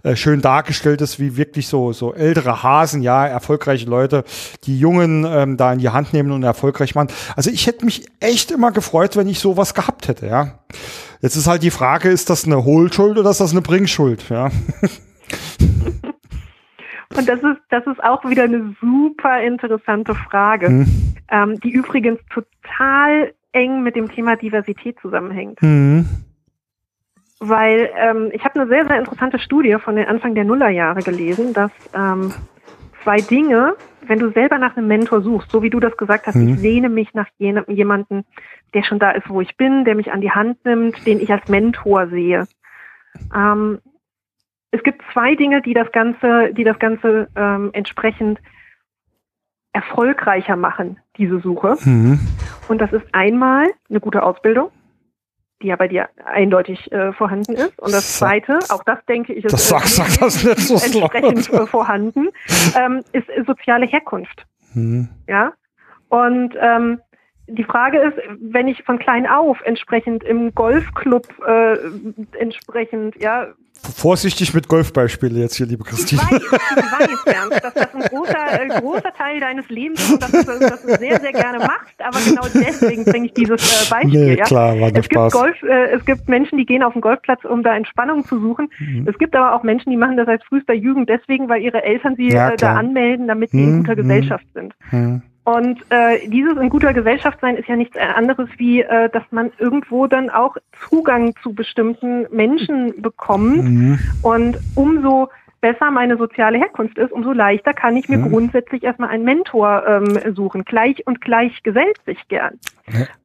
[0.03, 4.25] äh, schön dargestellt ist, wie wirklich so, so ältere Hasen, ja, erfolgreiche Leute,
[4.65, 7.09] die Jungen ähm, da in die Hand nehmen und erfolgreich machen.
[7.37, 10.59] Also ich hätte mich echt immer gefreut, wenn ich sowas gehabt hätte, ja.
[11.23, 14.51] Jetzt ist halt die Frage, ist das eine Hohlschuld oder ist das eine Bringschuld, ja?
[17.17, 20.87] Und das ist, das ist auch wieder eine super interessante Frage, hm.
[21.31, 25.61] ähm, die übrigens total eng mit dem Thema Diversität zusammenhängt.
[25.61, 26.07] Hm.
[27.39, 31.53] Weil ähm, ich habe eine sehr, sehr interessante Studie von den Anfang der Nullerjahre gelesen,
[31.53, 32.33] dass ähm,
[33.03, 36.37] zwei Dinge, wenn du selber nach einem Mentor suchst, so wie du das gesagt hast,
[36.37, 36.55] mhm.
[36.55, 38.25] ich sehne mich nach jenem, jemanden,
[38.73, 41.31] der schon da ist, wo ich bin, der mich an die Hand nimmt, den ich
[41.31, 42.47] als Mentor sehe.
[43.35, 43.79] Ähm,
[44.75, 48.41] es gibt zwei Dinge, die das Ganze, die das Ganze ähm, entsprechend
[49.73, 51.77] erfolgreicher machen, diese Suche.
[51.85, 52.19] Mhm.
[52.69, 54.71] Und das ist einmal eine gute Ausbildung
[55.63, 57.79] die ja bei dir eindeutig äh, vorhanden ist.
[57.79, 61.51] Und das Zweite, auch das denke ich, ist das sag, sag das nicht so entsprechend
[61.53, 62.29] äh, vorhanden,
[62.77, 64.45] ähm, ist, ist soziale Herkunft.
[64.75, 65.09] Hm.
[65.27, 65.53] Ja.
[66.09, 67.01] Und ähm,
[67.47, 71.77] die Frage ist, wenn ich von klein auf entsprechend im Golfclub äh,
[72.39, 73.49] entsprechend, ja.
[73.95, 76.23] Vorsichtig mit Golfbeispiele jetzt hier, liebe Christine.
[76.31, 80.13] Ich weiß, ich weiß Ernst, dass das ein großer, äh, großer Teil deines Lebens ist
[80.13, 83.91] und dass du das sehr, sehr gerne machst, aber genau deswegen bringe ich dieses äh,
[83.91, 84.27] Beispiel.
[84.27, 84.45] Nee, ja?
[84.45, 85.33] klar, war es Spaß.
[85.33, 88.41] Gibt Golf, äh, es gibt Menschen, die gehen auf den Golfplatz, um da Entspannung zu
[88.41, 88.71] suchen.
[88.79, 89.07] Mhm.
[89.07, 92.17] Es gibt aber auch Menschen, die machen das als frühester Jugend deswegen, weil ihre Eltern
[92.17, 93.69] sie ja, äh, da anmelden, damit sie mhm.
[93.69, 94.73] in guter Gesellschaft sind.
[94.93, 95.23] Mhm.
[95.45, 99.53] Und äh, dieses in guter Gesellschaft sein ist ja nichts anderes wie, äh, dass man
[99.59, 100.57] irgendwo dann auch
[100.89, 103.65] Zugang zu bestimmten Menschen bekommt.
[103.65, 103.99] Mhm.
[104.23, 105.29] Und umso
[105.61, 108.31] besser meine soziale Herkunft ist, umso leichter kann ich mir mhm.
[108.31, 110.65] grundsätzlich erstmal einen Mentor ähm, suchen.
[110.65, 112.59] Gleich und gleich gesellt sich gern.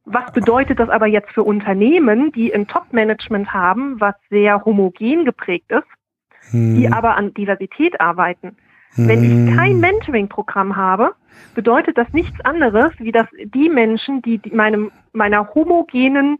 [0.05, 5.71] Was bedeutet das aber jetzt für Unternehmen, die ein Top-Management haben, was sehr homogen geprägt
[5.71, 6.75] ist, mhm.
[6.75, 8.55] die aber an Diversität arbeiten?
[8.95, 9.82] Wenn ich kein mhm.
[9.82, 11.13] Mentoring-Programm habe,
[11.56, 16.38] bedeutet das nichts anderes, wie dass die Menschen, die meinem, meiner homogenen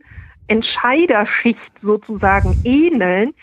[0.48, 3.34] Entscheiderschicht sozusagen ähneln,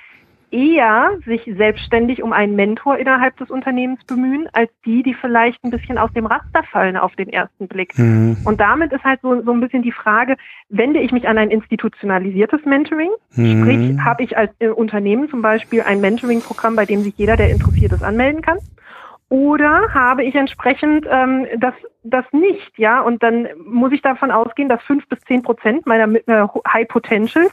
[0.50, 5.70] eher sich selbstständig um einen Mentor innerhalb des Unternehmens bemühen, als die, die vielleicht ein
[5.70, 7.98] bisschen aus dem Raster fallen auf den ersten Blick.
[7.98, 8.36] Mhm.
[8.44, 10.36] Und damit ist halt so, so ein bisschen die Frage,
[10.68, 13.10] wende ich mich an ein institutionalisiertes Mentoring?
[13.34, 13.62] Mhm.
[13.62, 17.50] Sprich, habe ich als äh, Unternehmen zum Beispiel ein Mentoring-Programm, bei dem sich jeder, der
[17.50, 18.58] interessiert ist, anmelden kann?
[19.28, 23.00] Oder habe ich entsprechend ähm, das, das nicht, ja?
[23.00, 27.52] Und dann muss ich davon ausgehen, dass fünf bis zehn Prozent meiner äh, High Potentials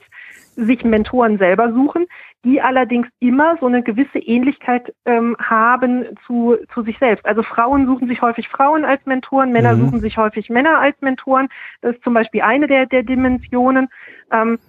[0.56, 2.06] sich Mentoren selber suchen,
[2.44, 7.26] die allerdings immer so eine gewisse Ähnlichkeit ähm, haben zu, zu sich selbst.
[7.26, 9.86] Also Frauen suchen sich häufig Frauen als Mentoren, Männer mhm.
[9.86, 11.50] suchen sich häufig Männer als Mentoren.
[11.82, 13.90] Das ist zum Beispiel eine der, der Dimensionen.
[14.32, 14.60] Ähm,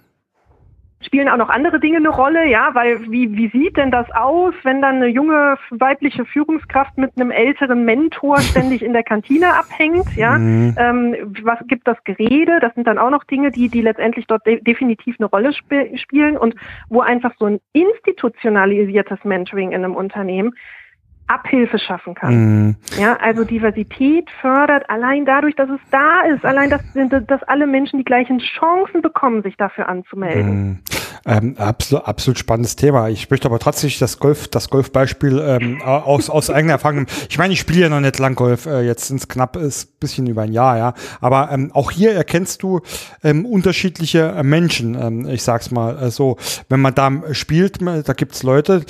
[1.01, 4.53] spielen auch noch andere Dinge eine Rolle, ja, weil wie, wie sieht denn das aus,
[4.63, 10.15] wenn dann eine junge weibliche Führungskraft mit einem älteren Mentor ständig in der Kantine abhängt,
[10.15, 10.37] ja?
[10.37, 10.75] Mhm.
[10.77, 12.59] Ähm, was gibt das Gerede?
[12.59, 15.95] Das sind dann auch noch Dinge, die, die letztendlich dort de definitiv eine Rolle sp
[15.97, 16.55] spielen und
[16.89, 20.55] wo einfach so ein institutionalisiertes Mentoring in einem Unternehmen
[21.27, 22.35] Abhilfe schaffen kann.
[22.35, 22.75] Mhm.
[22.99, 26.81] Ja, also Diversität fördert allein dadurch, dass es da ist, allein, dass,
[27.27, 30.67] dass alle Menschen die gleichen Chancen bekommen, sich dafür anzumelden.
[30.67, 30.79] Mhm.
[31.27, 33.09] Ähm, absolut, absolut spannendes Thema.
[33.09, 37.07] Ich möchte aber trotzdem das Golf, das Golfbeispiel ähm, aus, aus eigener Erfahrung.
[37.29, 38.67] Ich meine, ich spiele ja noch nicht lang Golf.
[38.67, 40.93] Äh, jetzt sind es knapp ist bisschen über ein Jahr, ja.
[41.19, 42.81] Aber ähm, auch hier erkennst du
[43.23, 44.95] ähm, unterschiedliche äh, Menschen.
[45.01, 46.37] Ähm, ich sag's mal äh, so,
[46.69, 48.83] wenn man da spielt, da gibt's Leute,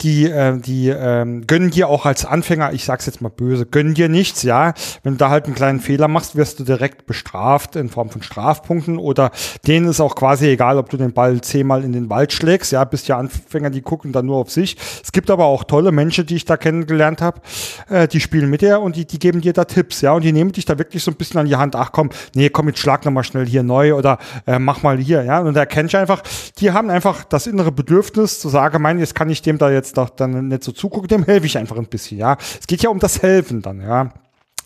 [0.00, 3.94] die, äh, die ähm, gönnen dir auch als Anfänger, ich sag's jetzt mal böse, gönnen
[3.94, 4.74] dir nichts, ja.
[5.02, 8.22] Wenn du da halt einen kleinen Fehler machst, wirst du direkt bestraft in Form von
[8.22, 9.30] Strafpunkten oder
[9.66, 12.84] denen ist auch quasi egal, ob du den Ball zehnmal in den Wald schlägst, ja,
[12.84, 14.76] bist ja Anfänger, die gucken dann nur auf sich.
[15.02, 17.40] Es gibt aber auch tolle Menschen, die ich da kennengelernt habe,
[17.88, 20.32] äh, die spielen mit dir und die, die geben dir da Tipps, ja, und die
[20.32, 22.80] nehmen dich da wirklich so ein bisschen an die Hand, ach komm, nee, komm, jetzt
[22.80, 25.96] schlag nochmal schnell hier neu oder äh, mach mal hier, ja, und da erkenne ich
[25.96, 26.22] einfach,
[26.58, 29.96] die haben einfach das innere Bedürfnis zu sagen, mein, jetzt kann ich dem da jetzt
[29.96, 32.36] doch dann nicht so zugucken, dem helfe ich einfach ein bisschen, ja.
[32.60, 34.12] Es geht ja um das Helfen dann, ja.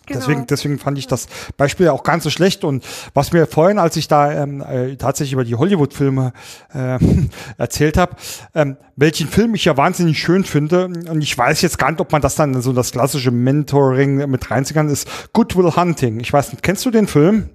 [0.07, 0.19] Genau.
[0.21, 2.63] Deswegen, deswegen fand ich das Beispiel auch ganz so schlecht.
[2.63, 6.31] Und was mir vorhin, als ich da ähm, äh, tatsächlich über die Hollywood-Filme
[6.73, 6.97] äh,
[7.57, 8.15] erzählt habe,
[8.55, 12.13] ähm, welchen Film ich ja wahnsinnig schön finde, und ich weiß jetzt gar nicht, ob
[12.13, 16.21] man das dann so das klassische Mentoring mit reinziehen kann, ist Good Will Hunting.
[16.21, 17.49] Ich weiß nicht, kennst du den Film?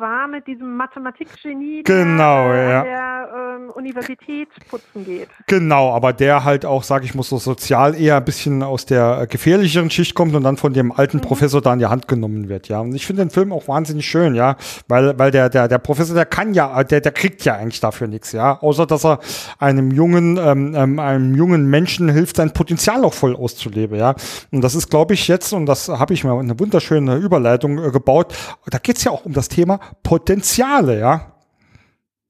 [0.00, 2.80] War mit diesem Mathematikgenie, genau, der ja.
[2.80, 5.28] an der ähm, Universität putzen geht.
[5.46, 9.26] Genau, aber der halt auch, sage ich mal, so sozial eher ein bisschen aus der
[9.26, 11.22] gefährlicheren Schicht kommt und dann von dem alten mhm.
[11.22, 12.80] Professor da in die Hand genommen wird, ja.
[12.80, 14.56] Und ich finde den Film auch wahnsinnig schön, ja,
[14.88, 18.06] weil, weil der, der, der Professor, der kann ja, der, der kriegt ja eigentlich dafür
[18.06, 19.20] nichts, ja, außer dass er
[19.58, 24.14] einem jungen, ähm, ähm einem jungen Menschen hilft, sein Potenzial auch voll auszuleben, ja.
[24.50, 27.90] Und das ist, glaube ich, jetzt, und das habe ich mir eine wunderschöne Überleitung äh,
[27.90, 28.34] gebaut,
[28.66, 31.32] da geht's ja auch um das Thema Potenziale, ja?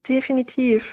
[0.07, 0.83] Definitiv.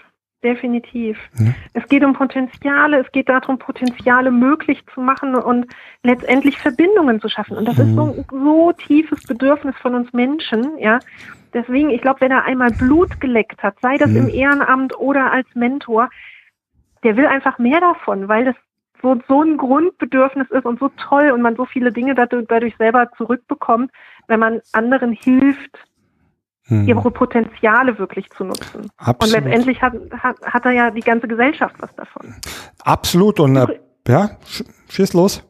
[0.44, 1.18] Definitiv.
[1.36, 1.52] Ja.
[1.72, 5.66] Es geht um Potenziale, es geht darum, Potenziale möglich zu machen und
[6.04, 7.56] letztendlich Verbindungen zu schaffen.
[7.56, 7.82] Und das mhm.
[7.82, 11.00] ist so ein so tiefes Bedürfnis von uns Menschen, ja.
[11.54, 14.16] Deswegen, ich glaube, wenn er einmal Blut geleckt hat, sei das mhm.
[14.16, 16.08] im Ehrenamt oder als Mentor,
[17.02, 18.54] der will einfach mehr davon, weil das
[19.02, 22.76] so, so ein Grundbedürfnis ist und so toll und man so viele Dinge dadurch, dadurch
[22.76, 23.90] selber zurückbekommt,
[24.26, 25.78] wenn man anderen hilft,
[26.68, 26.86] hm.
[26.86, 28.90] ihre Potenziale wirklich zu nutzen.
[28.96, 29.22] Absolut.
[29.22, 32.34] Und letztendlich hat, hat, hat da ja die ganze Gesellschaft was davon.
[32.84, 33.40] Absolut.
[33.40, 34.30] Und äh, ja,
[34.88, 35.44] schieß los.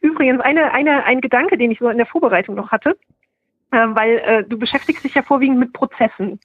[0.00, 2.96] Übrigens, eine, eine, ein Gedanke, den ich so in der Vorbereitung noch hatte,
[3.70, 6.40] äh, weil äh, du beschäftigst dich ja vorwiegend mit Prozessen.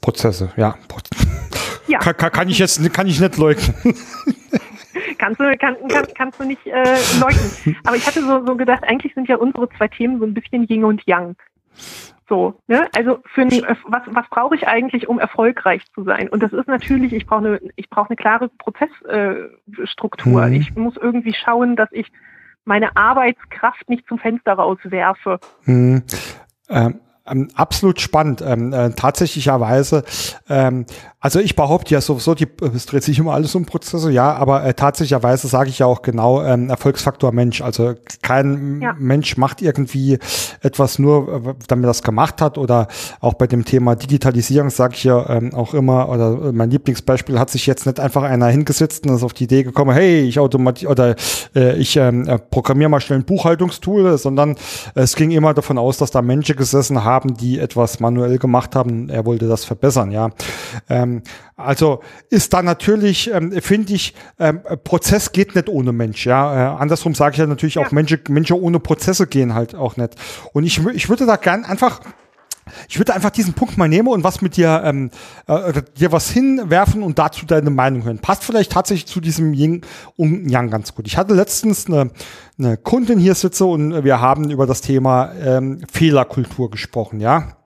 [0.00, 0.76] Prozesse, ja.
[1.86, 1.98] ja.
[1.98, 3.74] Kann, kann, ich jetzt kann ich nicht leugnen.
[5.22, 6.82] kannst du, kann, kann, kannst du nicht äh,
[7.20, 7.76] leugnen.
[7.84, 10.66] Aber ich hatte so, so gedacht, eigentlich sind ja unsere zwei Themen so ein bisschen
[10.68, 11.36] Yin und Yang.
[12.28, 12.88] So, ne?
[12.96, 13.50] Also für ein,
[13.86, 16.28] was, was brauche ich eigentlich, um erfolgreich zu sein?
[16.28, 20.42] Und das ist natürlich, ich brauche eine, ich brauche eine klare Prozessstruktur.
[20.42, 20.54] Äh, mhm.
[20.54, 22.10] Ich muss irgendwie schauen, dass ich
[22.64, 25.38] meine Arbeitskraft nicht zum Fenster rauswerfe.
[25.66, 26.02] Mhm.
[26.68, 28.42] Ähm, ähm, absolut spannend.
[28.44, 30.04] Ähm, äh, tatsächlicherweise,
[30.48, 30.86] ähm,
[31.22, 34.64] also ich behaupte ja sowieso, die, es dreht sich immer alles um Prozesse, ja, aber
[34.64, 37.62] äh, tatsächlicherweise sage ich ja auch genau ähm, Erfolgsfaktor Mensch.
[37.62, 38.94] Also kein ja.
[38.98, 40.18] Mensch macht irgendwie
[40.60, 42.58] etwas nur, äh, damit er das gemacht hat.
[42.58, 42.88] Oder
[43.20, 47.38] auch bei dem Thema Digitalisierung sage ich ja ähm, auch immer, oder äh, mein Lieblingsbeispiel
[47.38, 50.38] hat sich jetzt nicht einfach einer hingesetzt und ist auf die Idee gekommen, hey, ich
[50.38, 51.14] automatisiere oder
[51.54, 54.56] äh, ich ähm, äh, programmiere mal schnell ein Buchhaltungstool, sondern
[54.96, 58.74] es ging immer davon aus, dass da Menschen gesessen haben, haben, die etwas manuell gemacht
[58.74, 59.08] haben.
[59.08, 60.30] Er wollte das verbessern, ja.
[60.88, 61.11] Ähm,
[61.56, 66.74] also ist da natürlich, ähm, finde ich, ähm, Prozess geht nicht ohne Mensch, ja.
[66.74, 67.82] Äh, andersrum sage ich ja natürlich ja.
[67.82, 70.14] auch, Menschen, Menschen ohne Prozesse gehen halt auch nicht.
[70.52, 72.00] Und ich, ich würde da gern einfach
[72.88, 75.10] ich würde einfach diesen Punkt mal nehmen und was mit dir, ähm,
[75.46, 78.18] äh, dir was hinwerfen und dazu deine Meinung hören.
[78.18, 79.82] Passt vielleicht tatsächlich zu diesem Yin
[80.16, 81.06] und Yang ganz gut.
[81.06, 82.10] Ich hatte letztens eine,
[82.58, 87.56] eine Kundin hier sitze und wir haben über das Thema ähm, Fehlerkultur gesprochen, ja.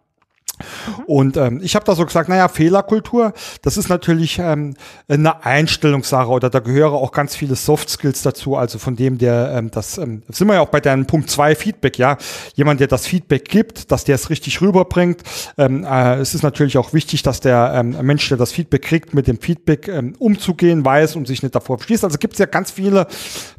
[0.58, 1.04] Mhm.
[1.06, 4.74] Und ähm, ich habe da so gesagt, naja, Fehlerkultur, das ist natürlich ähm,
[5.08, 9.52] eine Einstellungssache oder da gehören auch ganz viele Soft Skills dazu, also von dem, der
[9.54, 12.16] ähm, das, ähm, sind wir ja auch bei deinem Punkt zwei Feedback, ja,
[12.54, 15.22] jemand, der das Feedback gibt, dass der es richtig rüberbringt.
[15.58, 19.14] Ähm, äh, es ist natürlich auch wichtig, dass der ähm, Mensch, der das Feedback kriegt,
[19.14, 22.04] mit dem Feedback ähm, umzugehen weiß und sich nicht davor verschließt.
[22.04, 23.06] Also gibt es ja ganz viele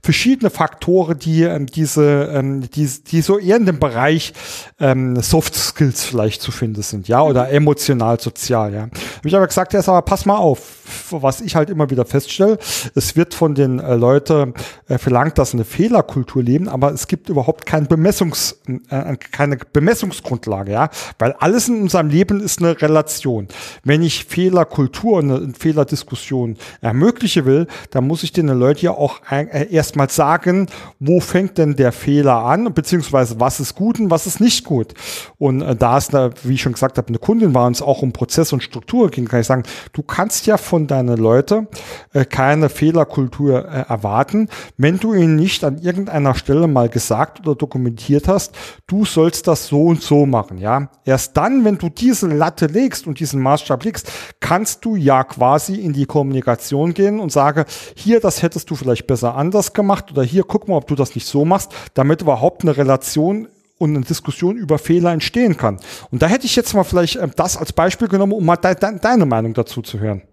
[0.01, 4.33] verschiedene Faktoren, die ähm, diese, ähm, die, die so eher in dem Bereich
[4.79, 8.81] ähm, Soft Skills vielleicht zu finden sind, ja, oder emotional, sozial, ja.
[8.83, 10.76] Hab ich aber gesagt, ja, aber pass mal auf,
[11.11, 12.57] was ich halt immer wieder feststelle,
[12.95, 14.53] es wird von den äh, Leuten
[14.87, 20.71] äh, verlangt, dass eine Fehlerkultur leben, aber es gibt überhaupt kein Bemessungs, äh, keine Bemessungsgrundlage,
[20.71, 23.47] ja, weil alles in unserem Leben ist eine Relation.
[23.83, 29.21] Wenn ich Fehlerkultur, eine, eine Fehlerdiskussion ermögliche will, dann muss ich den Leuten ja auch
[29.29, 30.67] äh, erstmal sagen,
[30.99, 34.93] wo fängt denn der Fehler an, beziehungsweise was ist gut und was ist nicht gut.
[35.37, 36.09] Und äh, da es,
[36.43, 39.27] wie ich schon gesagt habe, eine Kundin war uns auch um Prozess und Struktur ging,
[39.27, 41.67] kann ich sagen, du kannst ja von deinen Leuten
[42.13, 47.55] äh, keine Fehlerkultur äh, erwarten, wenn du ihnen nicht an irgendeiner Stelle mal gesagt oder
[47.55, 48.53] dokumentiert hast,
[48.85, 50.89] du sollst das so und so machen, ja.
[51.05, 55.75] Erst dann, wenn du diese Latte legst und diesen Maßstab legst, kannst du ja quasi
[55.75, 60.21] in die Kommunikation gehen und sage, hier, das hättest du vielleicht besser anders gemacht oder
[60.21, 64.05] hier, guck mal, ob du das nicht so machst, damit überhaupt eine Relation und eine
[64.05, 65.79] Diskussion über Fehler entstehen kann.
[66.11, 68.75] Und da hätte ich jetzt mal vielleicht äh, das als Beispiel genommen, um mal de
[68.75, 70.23] de deine Meinung dazu zu hören.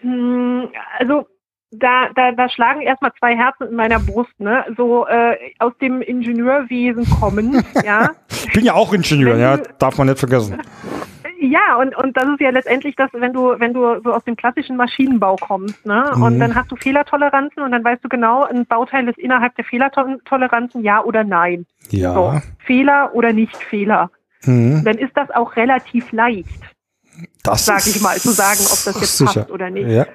[0.00, 1.26] Hm, also
[1.78, 4.64] da, da, da schlagen erstmal zwei Herzen in meiner Brust, ne?
[4.76, 8.10] So äh, aus dem Ingenieurwesen kommen, ja.
[8.30, 10.58] Ich bin ja auch Ingenieur, ja, darf man nicht vergessen.
[11.40, 14.34] Ja, und, und das ist ja letztendlich das, wenn du, wenn du so aus dem
[14.34, 16.10] klassischen Maschinenbau kommst, ne?
[16.14, 16.22] Mhm.
[16.22, 19.64] Und dann hast du Fehlertoleranzen und dann weißt du genau, ein Bauteil ist innerhalb der
[19.66, 21.66] Fehlertoleranzen ja oder nein.
[21.90, 22.14] Ja.
[22.14, 24.10] So, Fehler oder nicht Fehler.
[24.44, 24.84] Mhm.
[24.84, 26.62] Dann ist das auch relativ leicht.
[27.42, 29.40] Das sag ich mal, zu sagen, ob das jetzt sicher.
[29.42, 29.88] passt oder nicht.
[29.88, 30.06] Ja.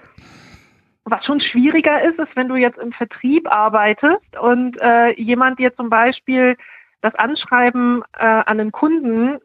[1.05, 5.75] Was schon schwieriger ist, ist, wenn du jetzt im Vertrieb arbeitest und äh, jemand dir
[5.75, 6.55] zum Beispiel
[7.01, 9.39] das Anschreiben äh, an einen Kunden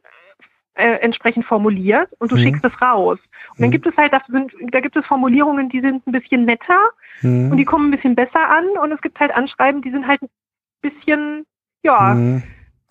[0.74, 2.40] äh, entsprechend formuliert und du mhm.
[2.40, 3.18] schickst es raus.
[3.50, 3.72] Und dann mhm.
[3.72, 6.80] gibt es halt, das sind, da gibt es Formulierungen, die sind ein bisschen netter
[7.22, 7.52] mhm.
[7.52, 10.20] und die kommen ein bisschen besser an und es gibt halt Anschreiben, die sind halt
[10.22, 10.28] ein
[10.82, 11.46] bisschen,
[11.82, 12.42] ja, mhm.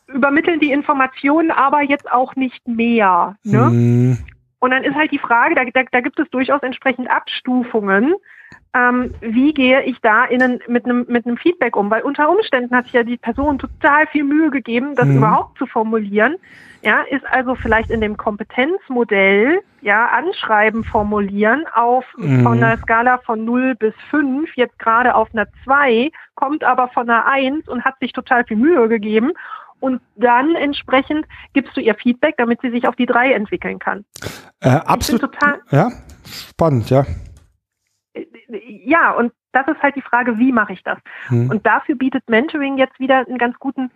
[0.07, 3.35] übermitteln die Informationen, aber jetzt auch nicht mehr.
[3.43, 4.17] Ne?
[4.63, 8.15] Und dann ist halt die Frage, da, da, da gibt es durchaus entsprechend Abstufungen,
[8.73, 11.91] ähm, wie gehe ich da in ein, mit einem mit einem Feedback um?
[11.91, 15.17] Weil unter Umständen hat sich ja die Person total viel Mühe gegeben, das mhm.
[15.17, 16.37] überhaupt zu formulieren.
[16.81, 22.43] Ja, ist also vielleicht in dem Kompetenzmodell, ja, Anschreiben formulieren auf mhm.
[22.43, 27.09] von einer Skala von 0 bis 5, jetzt gerade auf einer 2, kommt aber von
[27.09, 29.33] einer 1 und hat sich total viel Mühe gegeben.
[29.83, 34.05] Und dann entsprechend gibst du ihr Feedback, damit sie sich auf die 3 entwickeln kann.
[34.61, 35.21] Äh, absolut.
[35.21, 35.91] Total, ja,
[36.25, 37.05] spannend, ja
[38.85, 40.97] ja, und das ist halt die Frage, wie mache ich das?
[41.29, 41.49] Mhm.
[41.49, 43.91] Und dafür bietet Mentoring jetzt wieder einen ganz guten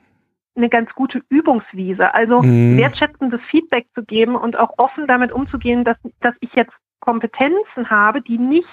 [0.56, 2.78] eine ganz gute Übungswiese, also mhm.
[2.78, 8.22] wertschätzendes Feedback zu geben und auch offen damit umzugehen, dass, dass ich jetzt Kompetenzen habe,
[8.22, 8.68] die nicht,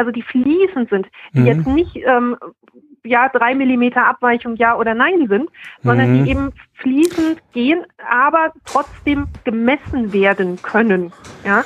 [0.00, 1.46] also die fließend sind, die mhm.
[1.46, 2.36] jetzt nicht ähm,
[3.04, 5.50] ja drei Millimeter Abweichung ja oder nein sind,
[5.82, 6.24] sondern mhm.
[6.24, 11.12] die eben fließend gehen, aber trotzdem gemessen werden können.
[11.44, 11.64] Ja.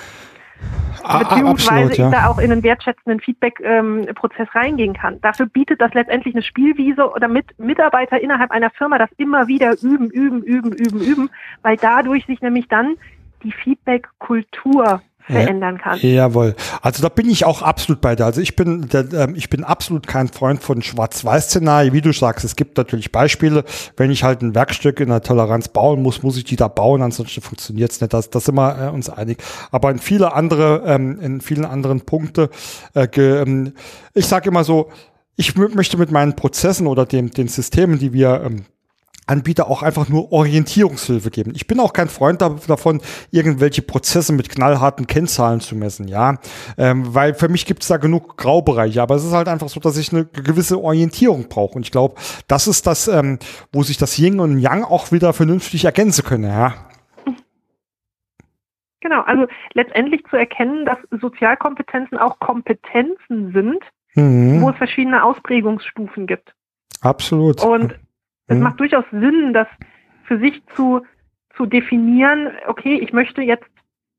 [1.19, 2.07] Beziehungsweise Absolut, ja.
[2.07, 5.21] ich da auch in einen wertschätzenden Feedback-Prozess ähm, reingehen kann.
[5.21, 10.09] Dafür bietet das letztendlich eine Spielwiese, damit Mitarbeiter innerhalb einer Firma das immer wieder üben,
[10.11, 12.97] üben, üben, üben, üben, weil dadurch sich nämlich dann
[13.43, 15.99] die Feedback-Kultur verändern kann.
[16.01, 16.55] jawohl.
[16.83, 18.27] Also da bin ich auch absolut bei dir.
[18.27, 21.93] Also ich bin, der, äh, ich bin absolut kein Freund von Schwarz-Weiß-Szenarien.
[21.95, 23.65] Wie du sagst, es gibt natürlich Beispiele.
[23.97, 27.01] Wenn ich halt ein Werkstück in der Toleranz bauen muss, muss ich die da bauen,
[27.03, 28.13] ansonsten funktioniert es nicht.
[28.13, 29.43] Das, das sind wir äh, uns einig.
[29.71, 32.51] Aber in viele andere, ähm, in vielen anderen Punkte,
[32.95, 33.73] äh, ähm,
[34.13, 34.91] ich sage immer so,
[35.37, 38.67] ich möchte mit meinen Prozessen oder dem, den Systemen, die wir ähm,
[39.27, 41.53] Anbieter auch einfach nur Orientierungshilfe geben.
[41.55, 46.37] Ich bin auch kein Freund davon, irgendwelche Prozesse mit knallharten Kennzahlen zu messen, ja,
[46.77, 49.81] ähm, weil für mich gibt es da genug Graubereiche, aber es ist halt einfach so,
[49.81, 52.17] dass ich eine gewisse Orientierung brauche und ich glaube,
[52.49, 53.39] das ist das, ähm,
[53.73, 56.75] wo sich das Yin und Yang auch wieder vernünftig ergänzen können, ja.
[59.01, 63.85] Genau, also letztendlich zu erkennen, dass Sozialkompetenzen auch Kompetenzen sind,
[64.15, 64.63] mhm.
[64.63, 66.55] wo es verschiedene Ausprägungsstufen gibt.
[67.03, 67.63] Absolut.
[67.63, 67.99] Und
[68.47, 68.63] es mhm.
[68.63, 69.69] macht durchaus Sinn, das
[70.25, 71.03] für sich zu,
[71.57, 73.67] zu definieren, okay, ich möchte jetzt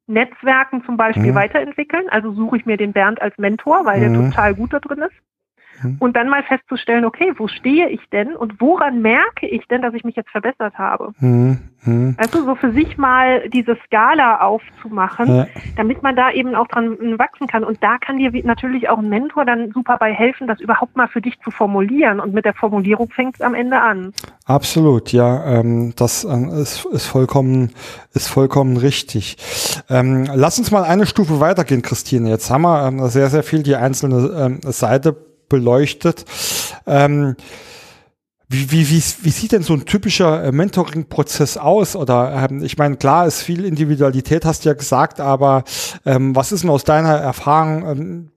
[0.07, 1.35] Netzwerken zum Beispiel mhm.
[1.35, 4.13] weiterentwickeln, also suche ich mir den Bernd als Mentor, weil mhm.
[4.13, 5.15] der total gut da drin ist.
[5.83, 5.97] Mhm.
[5.99, 9.93] Und dann mal festzustellen, okay, wo stehe ich denn und woran merke ich denn, dass
[9.93, 11.13] ich mich jetzt verbessert habe?
[11.19, 11.59] Mhm.
[11.85, 12.15] Mhm.
[12.17, 15.47] Also so für sich mal diese Skala aufzumachen, ja.
[15.75, 17.63] damit man da eben auch dran wachsen kann.
[17.63, 21.07] Und da kann dir natürlich auch ein Mentor dann super bei helfen, das überhaupt mal
[21.07, 22.19] für dich zu formulieren.
[22.19, 24.13] Und mit der Formulierung fängt es am Ende an.
[24.45, 27.71] Absolut, ja, ähm, das äh, ist, ist vollkommen,
[28.13, 29.37] ist vollkommen richtig.
[29.89, 32.29] Ähm, lass uns mal eine Stufe weitergehen, Christine.
[32.29, 35.15] Jetzt haben wir ähm, sehr, sehr viel die einzelne ähm, Seite
[35.49, 36.25] beleuchtet.
[36.85, 37.35] Ähm,
[38.47, 41.95] Wie, wie, wie, wie sieht denn so ein typischer äh, Mentoring-Prozess aus?
[41.95, 45.63] Oder ähm, ich meine, klar ist viel Individualität, hast du ja gesagt, aber
[46.05, 47.89] ähm, was ist denn aus deiner Erfahrung?
[47.89, 48.31] Ähm,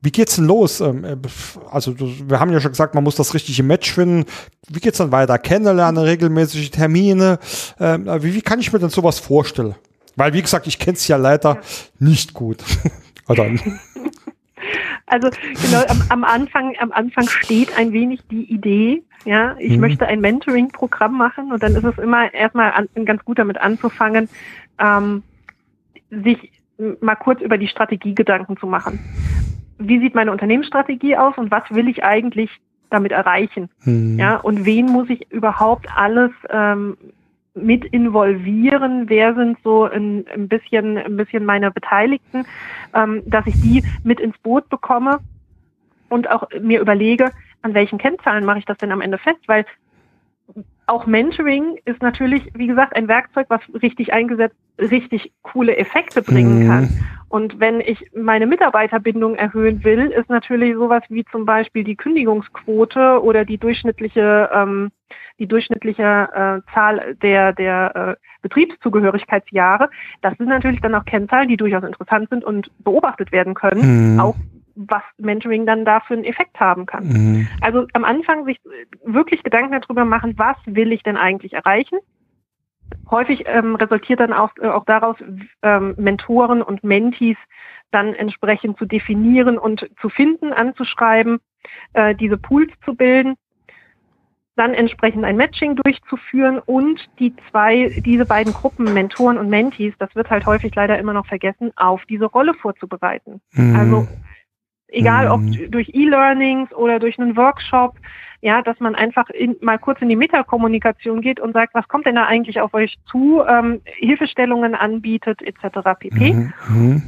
[0.00, 0.80] wie geht's denn los?
[0.80, 1.16] Ähm, äh,
[1.70, 4.24] also wir haben ja schon gesagt, man muss das richtige Match finden.
[4.68, 5.38] Wie geht's dann weiter?
[5.38, 7.38] Kennenlernen, regelmäßige Termine.
[7.78, 9.76] Ähm, wie, wie kann ich mir denn sowas vorstellen?
[10.16, 11.60] Weil wie gesagt, ich kenne es ja leider ja.
[12.00, 12.64] nicht gut.
[13.28, 13.46] Oder?
[15.06, 19.80] Also genau, am, am, Anfang, am Anfang steht ein wenig die Idee, ja, ich mhm.
[19.80, 24.28] möchte ein Mentoring-Programm machen und dann ist es immer erstmal an, ganz gut damit anzufangen,
[24.78, 25.22] ähm,
[26.10, 26.52] sich
[27.00, 28.98] mal kurz über die Strategie Gedanken zu machen.
[29.78, 32.50] Wie sieht meine Unternehmensstrategie aus und was will ich eigentlich
[32.90, 33.68] damit erreichen?
[33.84, 34.18] Mhm.
[34.18, 36.96] Ja, und wen muss ich überhaupt alles ähm,
[37.54, 42.44] mit involvieren, wer sind so ein, ein bisschen, ein bisschen meine Beteiligten,
[42.94, 45.20] ähm, dass ich die mit ins Boot bekomme
[46.08, 47.30] und auch mir überlege,
[47.62, 49.66] an welchen Kennzahlen mache ich das denn am Ende fest, weil
[50.92, 56.64] auch Mentoring ist natürlich, wie gesagt, ein Werkzeug, was richtig eingesetzt, richtig coole Effekte bringen
[56.64, 56.68] mhm.
[56.68, 56.88] kann.
[57.30, 63.22] Und wenn ich meine Mitarbeiterbindung erhöhen will, ist natürlich sowas wie zum Beispiel die Kündigungsquote
[63.22, 64.90] oder die durchschnittliche, ähm,
[65.38, 66.02] die durchschnittliche
[66.62, 69.88] äh, Zahl der, der äh, Betriebszugehörigkeitsjahre.
[70.20, 74.20] Das sind natürlich dann auch Kennzahlen, die durchaus interessant sind und beobachtet werden können, mhm.
[74.20, 74.36] auch
[74.74, 77.08] was Mentoring dann da für einen Effekt haben kann.
[77.08, 77.48] Mhm.
[77.60, 78.60] Also am Anfang sich
[79.04, 81.98] wirklich Gedanken darüber machen, was will ich denn eigentlich erreichen?
[83.10, 85.16] Häufig ähm, resultiert dann auch, äh, auch daraus,
[85.62, 87.36] ähm, Mentoren und Mentees
[87.90, 91.40] dann entsprechend zu definieren und zu finden, anzuschreiben,
[91.92, 93.36] äh, diese Pools zu bilden,
[94.56, 100.14] dann entsprechend ein Matching durchzuführen und die zwei, diese beiden Gruppen, Mentoren und Mentees, das
[100.14, 103.40] wird halt häufig leider immer noch vergessen, auf diese Rolle vorzubereiten.
[103.52, 103.76] Mhm.
[103.76, 104.08] Also
[104.92, 105.70] egal ob mhm.
[105.70, 107.96] durch E-Learnings oder durch einen Workshop,
[108.40, 112.06] ja, dass man einfach in, mal kurz in die Metakommunikation geht und sagt, was kommt
[112.06, 115.78] denn da eigentlich auf euch zu, ähm, Hilfestellungen anbietet etc.
[115.98, 116.32] pp.
[116.32, 116.52] Mhm.
[116.68, 117.02] mhm.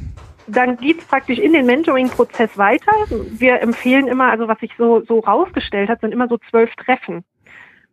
[0.47, 2.91] Dann geht's praktisch in den Mentoring-Prozess weiter.
[3.31, 7.23] Wir empfehlen immer, also was sich so, so rausgestellt hat, sind immer so zwölf Treffen.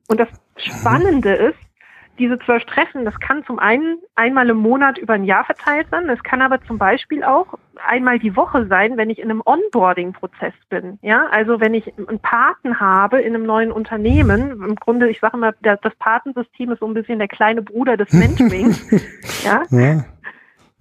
[0.07, 1.59] Und das Spannende ist,
[2.19, 6.09] diese zwölf Treffen, das kann zum einen einmal im Monat über ein Jahr verteilt sein.
[6.09, 10.53] Es kann aber zum Beispiel auch einmal die Woche sein, wenn ich in einem Onboarding-Prozess
[10.69, 10.99] bin.
[11.03, 15.37] Ja, also wenn ich einen Paten habe in einem neuen Unternehmen, im Grunde, ich sage
[15.37, 18.91] immer, das Patensystem ist so ein bisschen der kleine Bruder des Mentorings.
[19.45, 19.63] ja.
[19.71, 20.05] ja.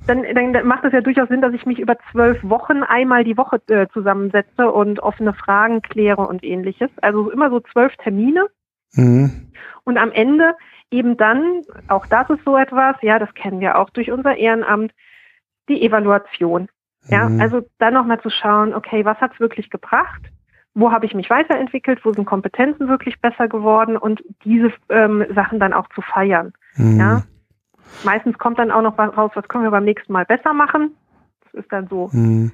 [0.07, 3.37] Dann, dann macht es ja durchaus Sinn, dass ich mich über zwölf Wochen einmal die
[3.37, 6.89] Woche äh, zusammensetze und offene Fragen kläre und ähnliches.
[7.01, 8.47] Also immer so zwölf Termine.
[8.93, 9.51] Mhm.
[9.83, 10.55] Und am Ende
[10.91, 14.93] eben dann, auch das ist so etwas, ja, das kennen wir auch durch unser Ehrenamt,
[15.69, 16.67] die Evaluation.
[17.07, 17.41] Ja, mhm.
[17.41, 20.21] also dann nochmal zu schauen, okay, was hat's wirklich gebracht?
[20.73, 22.05] Wo habe ich mich weiterentwickelt?
[22.05, 23.97] Wo sind Kompetenzen wirklich besser geworden?
[23.97, 26.53] Und diese ähm, Sachen dann auch zu feiern.
[26.75, 26.99] Mhm.
[26.99, 27.23] Ja,
[28.03, 30.95] meistens kommt dann auch noch was raus, was können wir beim nächsten Mal besser machen
[31.53, 32.11] ist dann so.
[32.11, 32.51] Hm.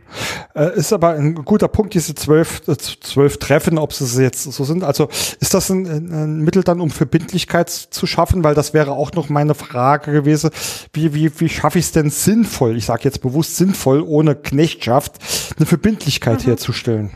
[0.56, 4.64] Äh, ist aber ein guter Punkt, diese zwölf, äh, zwölf Treffen, ob sie jetzt so
[4.64, 4.84] sind.
[4.84, 8.44] Also ist das ein, ein, Mittel dann, um Verbindlichkeit zu schaffen?
[8.44, 10.50] Weil das wäre auch noch meine Frage gewesen.
[10.94, 15.20] Wie, wie, wie schaffe ich es denn sinnvoll, ich sage jetzt bewusst sinnvoll, ohne Knechtschaft,
[15.58, 16.50] eine Verbindlichkeit mhm.
[16.50, 17.12] herzustellen?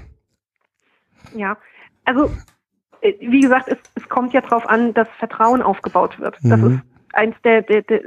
[1.36, 1.58] Ja,
[2.06, 2.32] also
[3.02, 6.38] äh, wie gesagt, es, es kommt ja darauf an, dass Vertrauen aufgebaut wird.
[6.44, 6.76] Das mhm.
[6.76, 8.02] ist eins der, der, der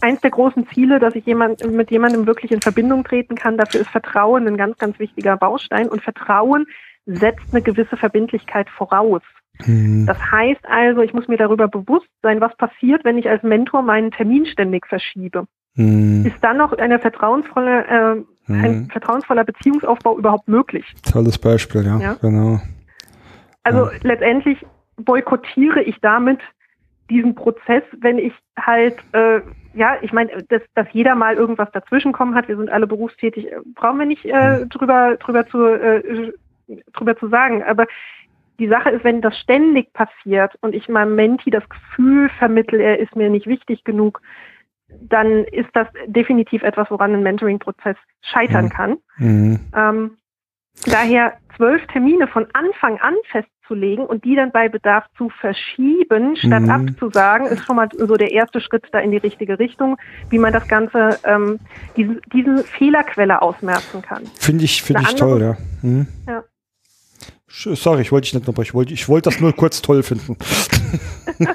[0.00, 3.56] eins der großen Ziele, dass ich jemand, mit jemandem wirklich in Verbindung treten kann.
[3.56, 5.88] Dafür ist Vertrauen ein ganz, ganz wichtiger Baustein.
[5.88, 6.66] Und Vertrauen
[7.06, 9.22] setzt eine gewisse Verbindlichkeit voraus.
[9.66, 10.06] Mhm.
[10.06, 13.82] Das heißt also, ich muss mir darüber bewusst sein, was passiert, wenn ich als Mentor
[13.82, 15.46] meinen Termin ständig verschiebe.
[15.76, 16.26] Mhm.
[16.26, 18.14] Ist dann noch eine vertrauensvolle, äh,
[18.52, 18.64] mhm.
[18.64, 20.84] ein vertrauensvoller Beziehungsaufbau überhaupt möglich?
[21.10, 22.16] Tolles Beispiel, ja, ja?
[22.20, 22.60] genau.
[23.62, 23.98] Also ja.
[24.02, 24.64] letztendlich
[24.96, 26.40] boykottiere ich damit
[27.10, 29.40] diesen Prozess, wenn ich halt, äh,
[29.74, 33.56] ja, ich meine, dass, dass jeder mal irgendwas dazwischenkommen hat, wir sind alle berufstätig, äh,
[33.74, 36.32] brauchen wir nicht äh, drüber, drüber, zu, äh,
[36.92, 37.62] drüber zu sagen.
[37.62, 37.86] Aber
[38.58, 42.98] die Sache ist, wenn das ständig passiert und ich meinem Menti das Gefühl vermittel, er
[42.98, 44.22] ist mir nicht wichtig genug,
[45.00, 48.70] dann ist das definitiv etwas, woran ein Mentoring-Prozess scheitern mhm.
[48.70, 48.96] kann.
[49.18, 49.60] Mhm.
[49.74, 50.16] Ähm,
[50.86, 56.62] daher zwölf Termine von Anfang an festzulegen und die dann bei Bedarf zu verschieben, statt
[56.62, 56.70] mhm.
[56.70, 59.96] abzusagen, ist schon mal so der erste Schritt da in die richtige Richtung,
[60.30, 61.58] wie man das Ganze, ähm,
[61.96, 64.24] diese, diese Fehlerquelle ausmerzen kann.
[64.38, 65.56] Finde ich, finde ich toll, ja.
[65.82, 66.06] Mhm.
[66.26, 66.44] ja.
[67.46, 68.70] Sorry, ich wollte dich nicht unterbrechen.
[68.70, 70.36] Ich wollte, ich wollte das nur kurz toll finden.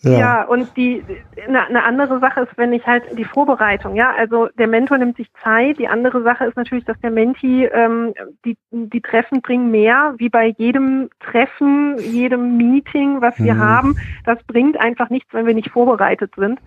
[0.00, 0.18] Ja.
[0.18, 1.02] ja, und die
[1.46, 5.16] eine, eine andere Sache ist, wenn ich halt die Vorbereitung, ja, also der Mentor nimmt
[5.16, 5.78] sich Zeit.
[5.78, 8.12] Die andere Sache ist natürlich, dass der Menti ähm,
[8.44, 13.60] die die Treffen bringen mehr, wie bei jedem Treffen, jedem Meeting, was wir mhm.
[13.60, 13.98] haben.
[14.24, 16.60] Das bringt einfach nichts, wenn wir nicht vorbereitet sind.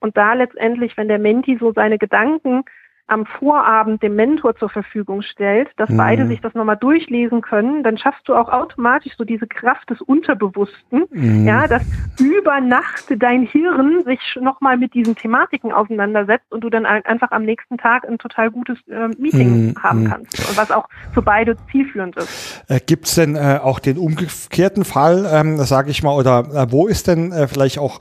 [0.00, 2.64] Und da letztendlich, wenn der Menti so seine Gedanken
[3.06, 5.96] am Vorabend dem Mentor zur Verfügung stellt, dass mhm.
[5.98, 10.00] beide sich das nochmal durchlesen können, dann schaffst du auch automatisch so diese Kraft des
[10.00, 11.46] Unterbewussten, mhm.
[11.46, 11.82] ja, dass
[12.18, 17.44] über Nacht dein Hirn sich nochmal mit diesen Thematiken auseinandersetzt und du dann einfach am
[17.44, 19.82] nächsten Tag ein total gutes äh, Meeting mhm.
[19.82, 20.08] haben mhm.
[20.08, 22.64] kannst und was auch für beide zielführend ist.
[22.68, 26.72] Äh, Gibt es denn äh, auch den umgekehrten Fall, ähm, sage ich mal, oder äh,
[26.72, 27.98] wo ist denn äh, vielleicht auch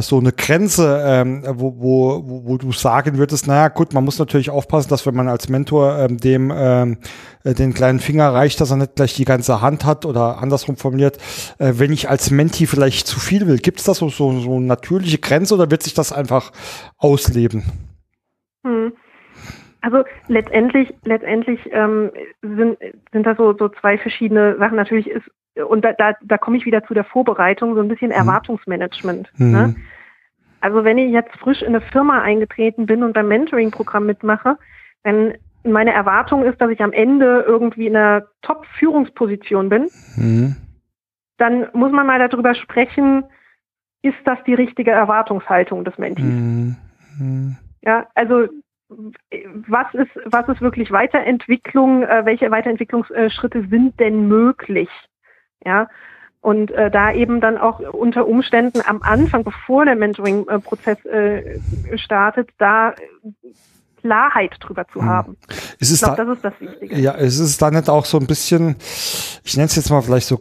[0.00, 4.33] so eine Grenze, ähm, wo, wo, wo du sagen würdest, naja gut, man muss natürlich
[4.50, 6.98] aufpassen, dass wenn man als Mentor ähm, dem ähm,
[7.44, 10.76] äh, den kleinen Finger reicht, dass er nicht gleich die ganze Hand hat oder andersrum
[10.76, 11.18] formuliert,
[11.58, 14.56] äh, wenn ich als Menti vielleicht zu viel will, gibt es da so, so, so
[14.56, 16.52] eine natürliche Grenze oder wird sich das einfach
[16.98, 17.64] ausleben?
[18.64, 18.92] Hm.
[19.80, 22.10] Also letztendlich, letztendlich ähm,
[22.40, 22.78] sind,
[23.12, 24.76] sind da so, so zwei verschiedene Sachen.
[24.76, 25.24] Natürlich ist
[25.62, 28.16] und da, da, da komme ich wieder zu der Vorbereitung, so ein bisschen mhm.
[28.16, 29.30] Erwartungsmanagement.
[29.36, 29.52] Mhm.
[29.52, 29.76] Ne?
[30.64, 34.56] Also wenn ich jetzt frisch in eine Firma eingetreten bin und beim Mentoring-Programm mitmache,
[35.02, 40.56] dann meine Erwartung ist, dass ich am Ende irgendwie in einer Top-Führungsposition bin, mhm.
[41.36, 43.24] dann muss man mal darüber sprechen,
[44.00, 46.24] ist das die richtige Erwartungshaltung des Mentis?
[46.24, 47.56] Mhm.
[47.82, 48.48] Ja, also
[48.88, 54.88] was ist, was ist wirklich Weiterentwicklung, äh, welche Weiterentwicklungsschritte sind denn möglich?
[55.62, 55.88] Ja,
[56.44, 61.58] und äh, da eben dann auch unter Umständen am Anfang, bevor der Mentoring-Prozess äh,
[61.96, 62.94] startet, da
[64.02, 65.08] Klarheit drüber zu hm.
[65.08, 65.36] haben.
[65.78, 67.00] Ist ich glaube, das ist das Wichtige.
[67.00, 68.76] Ja, ist es da nicht auch so ein bisschen,
[69.42, 70.38] ich nenne es jetzt mal vielleicht so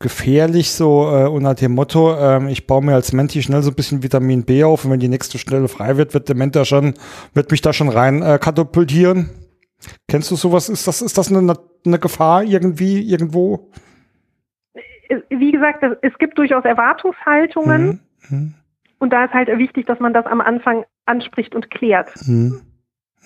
[0.00, 3.76] gefährlich, so äh, unter dem Motto, ähm, ich baue mir als Menti schnell so ein
[3.76, 6.94] bisschen Vitamin B auf und wenn die nächste Stelle frei wird, wird der Mentor schon,
[7.32, 9.30] wird mich da schon rein äh, katapultieren.
[10.08, 10.68] Kennst du sowas?
[10.68, 11.54] Ist das, ist das eine,
[11.86, 13.70] eine Gefahr irgendwie, irgendwo?
[15.28, 18.00] Wie gesagt, es gibt durchaus Erwartungshaltungen.
[18.28, 18.36] Mhm.
[18.36, 18.54] mhm.
[18.98, 22.10] Und da ist halt wichtig, dass man das am Anfang anspricht und klärt.
[22.26, 22.62] Mhm.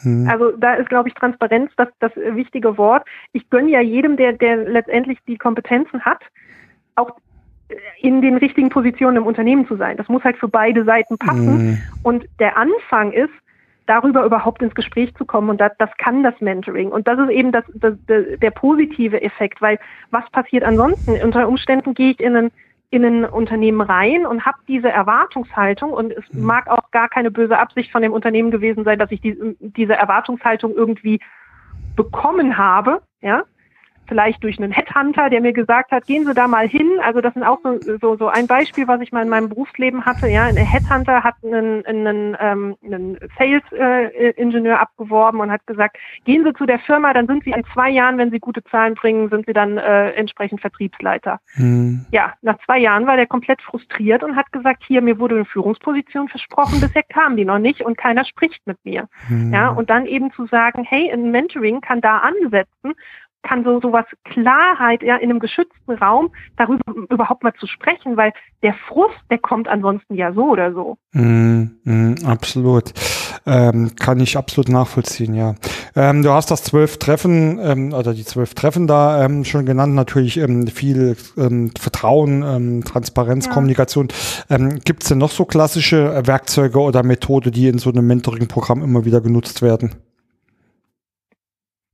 [0.03, 0.29] mhm.
[0.29, 3.07] Also da ist, glaube ich, Transparenz das, das wichtige Wort.
[3.33, 6.21] Ich gönne ja jedem, der, der letztendlich die Kompetenzen hat,
[6.97, 7.17] auch
[8.01, 9.97] in den richtigen Positionen im Unternehmen zu sein.
[9.97, 11.69] Das muss halt für beide Seiten passen.
[11.69, 11.79] Mhm.
[12.03, 13.31] Und der Anfang ist,
[13.89, 15.49] darüber überhaupt ins Gespräch zu kommen.
[15.49, 16.93] Und das, das kann das Mentoring.
[16.93, 19.79] Und das ist eben das, das, der, positive Effekt, weil
[20.11, 21.13] was passiert ansonsten?
[21.23, 22.51] Unter Umständen gehe ich in ein,
[22.91, 26.45] in ein Unternehmen rein und habe diese Erwartungshaltung und es mhm.
[26.45, 29.95] mag auch gar keine böse Absicht von dem Unternehmen gewesen sein, dass ich die, diese
[29.95, 31.21] Erwartungshaltung irgendwie
[31.97, 33.45] bekommen habe, ja,
[34.09, 36.91] vielleicht durch einen Headhunter, der mir gesagt hat, gehen Sie da mal hin.
[37.03, 40.05] Also das sind auch so, so, so ein Beispiel, was ich mal in meinem Berufsleben
[40.05, 40.29] hatte.
[40.29, 46.45] Ja, ein Headhunter hat einen, einen, ähm, einen Sales-Ingenieur äh, abgeworben und hat gesagt, gehen
[46.45, 49.29] Sie zu der Firma, dann sind Sie in zwei Jahren, wenn Sie gute Zahlen bringen,
[49.29, 51.41] sind Sie dann äh, entsprechend Vertriebsleiter.
[51.55, 52.07] Hm.
[52.11, 55.45] Ja, nach zwei Jahren war der komplett frustriert und hat gesagt, hier, mir wurde eine
[55.45, 59.09] Führungsposition versprochen, bisher kam die noch nicht und keiner spricht mit mir.
[59.29, 59.53] Hm.
[59.53, 62.95] Ja, und dann eben zu sagen, hey, ein Mentoring kann da ansetzen
[63.43, 68.33] kann so sowas Klarheit ja in einem geschützten Raum darüber überhaupt mal zu sprechen, weil
[68.63, 70.99] der Frust, der kommt ansonsten ja so oder so.
[71.13, 72.93] Mm, mm, absolut.
[73.47, 75.55] Ähm, kann ich absolut nachvollziehen, ja.
[75.95, 79.95] Ähm, du hast das zwölf Treffen ähm, oder die zwölf Treffen da ähm, schon genannt,
[79.95, 83.53] natürlich ähm, viel ähm, Vertrauen, Transparenz, ja.
[83.53, 84.09] Kommunikation.
[84.85, 89.05] Gibt es denn noch so klassische Werkzeuge oder Methode, die in so einem Mentoring-Programm immer
[89.05, 89.95] wieder genutzt werden?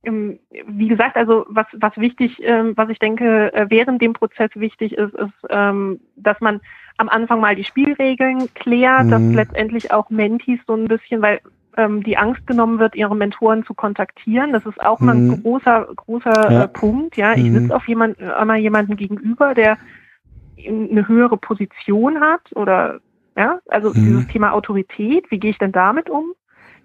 [0.05, 4.93] Wie gesagt, also was, was wichtig, ähm, was ich denke, äh, während dem Prozess wichtig
[4.93, 6.61] ist, ist, ähm, dass man
[6.97, 9.09] am Anfang mal die Spielregeln klärt, mhm.
[9.09, 11.41] dass letztendlich auch Mentis so ein bisschen, weil
[11.77, 14.53] ähm, die Angst genommen wird, ihre Mentoren zu kontaktieren.
[14.53, 15.05] Das ist auch mhm.
[15.05, 15.41] mal ein mhm.
[15.43, 16.63] großer, großer ja.
[16.63, 17.17] äh, Punkt.
[17.17, 17.59] Ja, ich mhm.
[17.59, 19.77] sitze auf jemand, einmal jemanden gegenüber, der
[20.57, 22.99] eine höhere Position hat oder
[23.37, 23.93] ja, also mhm.
[23.93, 26.33] dieses Thema Autorität, wie gehe ich denn damit um?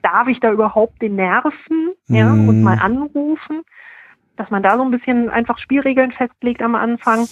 [0.03, 2.49] Darf ich da überhaupt den nerven ja, mm.
[2.49, 3.63] und mal anrufen,
[4.37, 7.27] dass man da so ein bisschen einfach Spielregeln festlegt am Anfang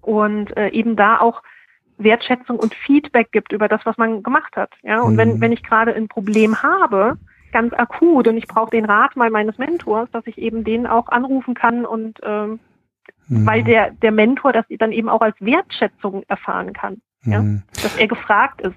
[0.00, 1.42] und äh, eben da auch
[1.98, 4.70] Wertschätzung und Feedback gibt über das, was man gemacht hat.
[4.82, 5.18] Ja, und mm.
[5.18, 7.18] wenn, wenn ich gerade ein Problem habe,
[7.52, 11.08] ganz akut und ich brauche den Rat mal meines Mentors, dass ich eben den auch
[11.08, 12.60] anrufen kann und ähm,
[13.28, 13.46] mm.
[13.46, 17.62] weil der, der Mentor das dann eben auch als Wertschätzung erfahren kann, ja, mm.
[17.82, 18.76] dass er gefragt ist.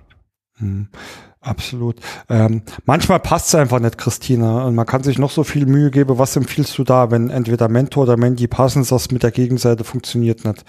[1.44, 1.96] Absolut.
[2.30, 4.64] Ähm, manchmal passt es einfach nicht, Christine.
[4.64, 6.20] Und man kann sich noch so viel Mühe geben.
[6.20, 10.46] Was empfiehlst du da, wenn entweder Mentor oder Menti passen, das mit der Gegenseite funktioniert
[10.46, 10.64] nicht?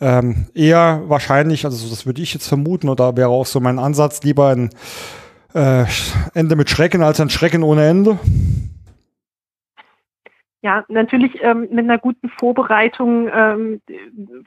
[0.00, 4.20] Ähm, eher wahrscheinlich, also das würde ich jetzt vermuten, oder wäre auch so mein Ansatz,
[4.24, 4.70] lieber ein
[5.54, 5.84] äh,
[6.34, 8.18] Ende mit Schrecken als ein Schrecken ohne Ende.
[10.66, 13.80] Ja, natürlich ähm, mit einer guten Vorbereitung ähm,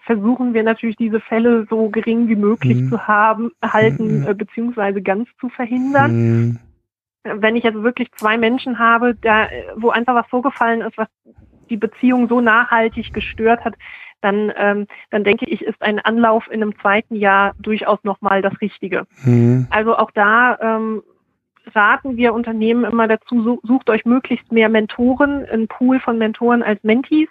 [0.04, 2.90] versuchen wir natürlich diese Fälle so gering wie möglich mhm.
[2.90, 4.28] zu haben, halten, mhm.
[4.28, 6.12] äh, beziehungsweise ganz zu verhindern.
[6.12, 6.60] Mhm.
[7.24, 9.48] Wenn ich jetzt wirklich zwei Menschen habe, da,
[9.78, 11.08] wo einfach was vorgefallen ist, was
[11.70, 13.76] die Beziehung so nachhaltig gestört hat,
[14.20, 18.60] dann, ähm, dann denke ich, ist ein Anlauf in einem zweiten Jahr durchaus nochmal das
[18.60, 19.08] Richtige.
[19.24, 19.68] Mhm.
[19.70, 21.02] Also auch da ähm,
[21.76, 26.84] raten wir Unternehmen immer dazu, sucht euch möglichst mehr Mentoren, ein Pool von Mentoren als
[26.84, 27.30] Mentees.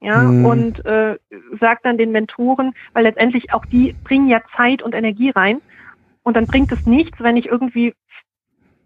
[0.00, 0.44] Ja, mhm.
[0.44, 1.16] und äh,
[1.58, 5.62] sagt dann den Mentoren, weil letztendlich auch die bringen ja Zeit und Energie rein.
[6.22, 7.94] Und dann bringt es nichts, wenn ich irgendwie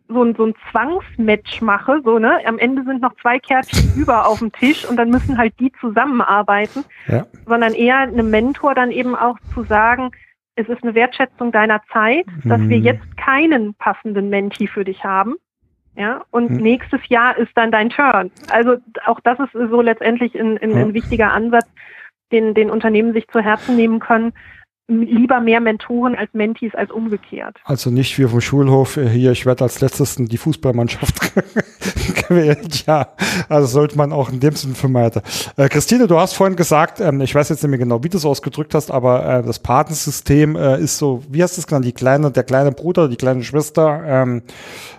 [0.09, 2.39] so ein, so ein Zwangsmatch mache, so, ne?
[2.47, 5.73] Am Ende sind noch zwei Kärtchen über auf dem Tisch und dann müssen halt die
[5.81, 7.27] zusammenarbeiten, ja.
[7.47, 10.11] sondern eher einem Mentor dann eben auch zu sagen,
[10.59, 12.69] es ist eine Wertschätzung deiner Zeit, dass mhm.
[12.69, 15.37] wir jetzt keinen passenden Menti für dich haben.
[15.95, 16.57] Ja, und mhm.
[16.59, 18.31] nächstes Jahr ist dann dein Turn.
[18.51, 21.67] Also auch das ist so letztendlich ein, ein, ein wichtiger Ansatz,
[22.31, 24.33] den, den Unternehmen sich zu Herzen nehmen können,
[24.89, 27.59] lieber mehr Mentoren als Mentis als umgekehrt.
[27.65, 31.35] Also nicht wie vom Schulhof äh, hier, ich werde als letztes die Fußballmannschaft
[32.29, 32.87] gewählt.
[32.87, 33.09] Ja,
[33.51, 35.21] also sollte man auch in dem Sinne vermeiden.
[35.57, 38.17] Äh, Christine, du hast vorhin gesagt, ähm, ich weiß jetzt nicht mehr genau, wie du
[38.17, 41.85] es ausgedrückt hast, aber äh, das Patensystem äh, ist so, wie hast du es genannt,
[41.85, 44.43] die kleine, der kleine Bruder, die kleine Schwester ähm,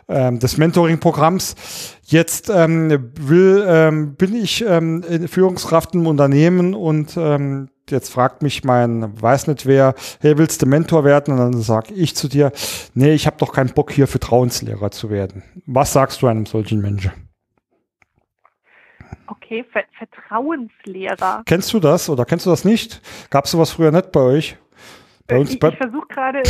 [0.08, 1.56] ähm, des Mentoring-Programms.
[2.06, 8.64] Jetzt ähm, will, ähm, bin ich ähm, Führungskraft im Unternehmen und ähm, jetzt fragt mich
[8.64, 11.34] mein, weiß nicht wer, hey, willst du Mentor werden?
[11.34, 12.52] Und dann sage ich zu dir,
[12.94, 15.44] nee, ich habe doch keinen Bock hier Vertrauenslehrer zu werden.
[15.66, 17.12] Was sagst du einem solchen Menschen?
[19.28, 21.44] Okay, Ver Vertrauenslehrer.
[21.46, 23.02] Kennst du das oder kennst du das nicht?
[23.30, 24.58] Gab es sowas früher nicht bei euch?
[25.32, 26.42] Ich, ich versuche gerade,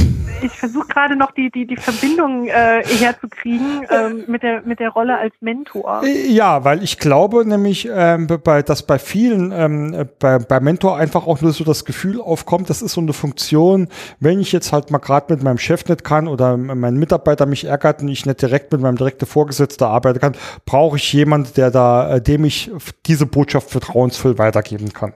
[0.41, 4.89] ich versuche gerade noch die die die Verbindung äh, herzukriegen ähm, mit der mit der
[4.89, 6.01] Rolle als Mentor.
[6.03, 10.97] Äh, ja, weil ich glaube nämlich, ähm, bei, dass bei vielen ähm, bei, bei Mentor
[10.97, 14.71] einfach auch nur so das Gefühl aufkommt, das ist so eine Funktion, wenn ich jetzt
[14.71, 18.25] halt mal gerade mit meinem Chef nicht kann oder mein Mitarbeiter mich ärgert und ich
[18.25, 22.45] nicht direkt mit meinem direkten Vorgesetzten arbeiten kann, brauche ich jemanden, der da, äh, dem
[22.45, 22.71] ich
[23.05, 25.13] diese Botschaft vertrauensvoll weitergeben kann.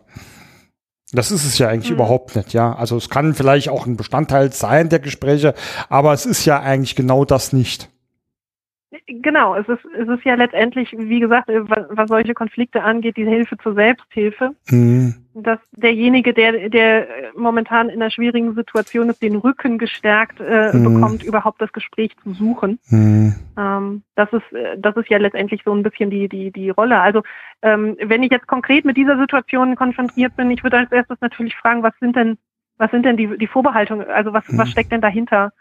[1.14, 1.97] Das ist es ja eigentlich mhm.
[1.97, 2.74] überhaupt nicht, ja.
[2.76, 5.53] Also es kann vielleicht auch ein Bestandteil sein der Gespräche,
[5.89, 7.89] aber es ist ja eigentlich genau das nicht.
[9.07, 13.25] Genau, es ist, es ist ja letztendlich, wie gesagt, äh, was, solche Konflikte angeht, die
[13.25, 14.51] Hilfe zur Selbsthilfe.
[14.69, 15.15] Mhm.
[15.33, 20.93] Dass derjenige, der, der momentan in einer schwierigen Situation ist, den Rücken gestärkt äh, mhm.
[20.93, 22.79] bekommt, überhaupt das Gespräch zu suchen.
[22.89, 23.35] Mhm.
[23.57, 24.45] Ähm, das ist,
[24.77, 26.99] das ist ja letztendlich so ein bisschen die, die, die Rolle.
[26.99, 27.23] Also
[27.63, 31.55] ähm, wenn ich jetzt konkret mit dieser Situation konfrontiert bin, ich würde als erstes natürlich
[31.55, 32.37] fragen, was sind denn,
[32.77, 34.71] was sind denn die, die Vorbehaltungen, also was, was mhm.
[34.71, 35.51] steckt denn dahinter?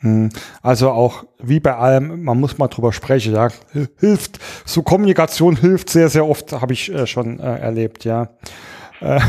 [0.00, 0.30] Hm.
[0.62, 3.48] Also auch wie bei allem, man muss mal drüber sprechen, ja.
[3.98, 8.28] Hilft, so Kommunikation hilft sehr, sehr oft, habe ich äh, schon äh, erlebt, ja.
[9.00, 9.20] Äh,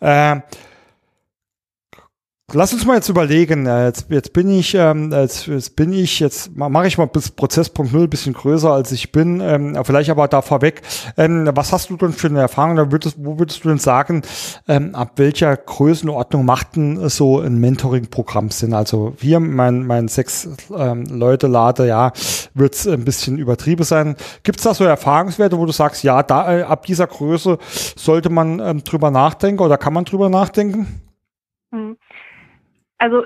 [0.34, 0.40] äh,
[2.52, 3.66] Lass uns mal jetzt überlegen.
[3.66, 7.30] Äh, jetzt, jetzt bin ich, ähm, jetzt, jetzt bin ich, jetzt mache ich mal bis
[7.30, 9.40] Prozesspunkt null bisschen größer als ich bin.
[9.40, 10.82] Ähm, vielleicht aber da vorweg.
[11.16, 12.76] Ähm, was hast du denn für eine Erfahrung?
[12.76, 14.22] Da würdest, wo würdest du denn sagen,
[14.68, 18.74] ähm, ab welcher Größenordnung macht denn so ein Mentoring-Programm Sinn?
[18.74, 22.12] Also wir, mein, mein sechs ähm, Leute lade, ja,
[22.52, 24.16] wird es ein bisschen übertrieben sein.
[24.42, 27.58] Gibt es da so Erfahrungswerte, wo du sagst, ja, da äh, ab dieser Größe
[27.96, 31.00] sollte man ähm, drüber nachdenken oder kann man drüber nachdenken?
[31.72, 31.96] Hm
[33.04, 33.24] also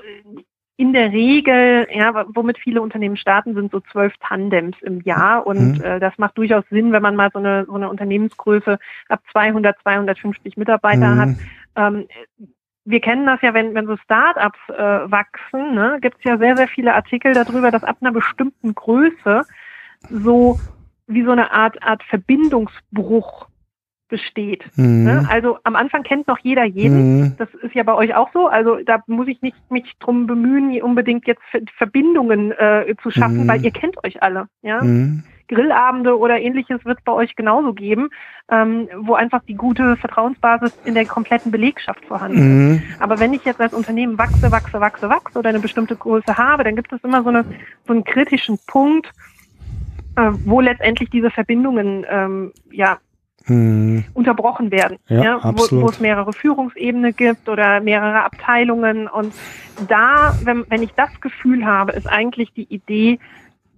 [0.75, 5.79] in der Regel, ja, womit viele Unternehmen starten, sind so zwölf Tandems im Jahr und
[5.79, 5.83] mhm.
[5.83, 8.77] äh, das macht durchaus Sinn, wenn man mal so eine, so eine Unternehmensgröße
[9.09, 11.19] ab 200, 250 Mitarbeiter mhm.
[11.19, 11.29] hat.
[11.75, 12.07] Ähm,
[12.85, 16.55] wir kennen das ja, wenn, wenn so Startups äh, wachsen, ne, gibt es ja sehr,
[16.55, 19.43] sehr viele Artikel darüber, dass ab einer bestimmten Größe
[20.09, 20.59] so
[21.07, 23.47] wie so eine Art, Art Verbindungsbruch
[24.09, 24.65] besteht.
[24.75, 25.03] Mhm.
[25.03, 25.27] Ne?
[25.29, 27.19] Also am Anfang kennt noch jeder jeden.
[27.19, 27.35] Mhm.
[27.37, 28.47] Das ist ja bei euch auch so.
[28.47, 31.41] Also da muss ich nicht mich drum bemühen, unbedingt jetzt
[31.77, 33.47] Verbindungen äh, zu schaffen, mhm.
[33.47, 34.47] weil ihr kennt euch alle.
[34.61, 34.83] Ja.
[34.83, 35.23] Mhm.
[35.47, 38.09] Grillabende oder ähnliches wird es bei euch genauso geben,
[38.51, 42.81] ähm, wo einfach die gute Vertrauensbasis in der kompletten Belegschaft vorhanden ist.
[42.81, 42.83] Mhm.
[42.99, 46.63] Aber wenn ich jetzt als Unternehmen wachse, wachse, wachse, wachse oder eine bestimmte Größe habe,
[46.63, 47.45] dann gibt es immer so, eine,
[47.87, 49.11] so einen kritischen Punkt,
[50.15, 52.99] äh, wo letztendlich diese Verbindungen ähm, ja
[53.49, 54.05] mhm.
[54.13, 59.07] unterbrochen werden, ja, ja, wo, wo, es mehrere Führungsebenen gibt oder mehrere Abteilungen.
[59.07, 59.33] Und
[59.87, 63.19] da, wenn, wenn ich das Gefühl habe, ist eigentlich die Idee,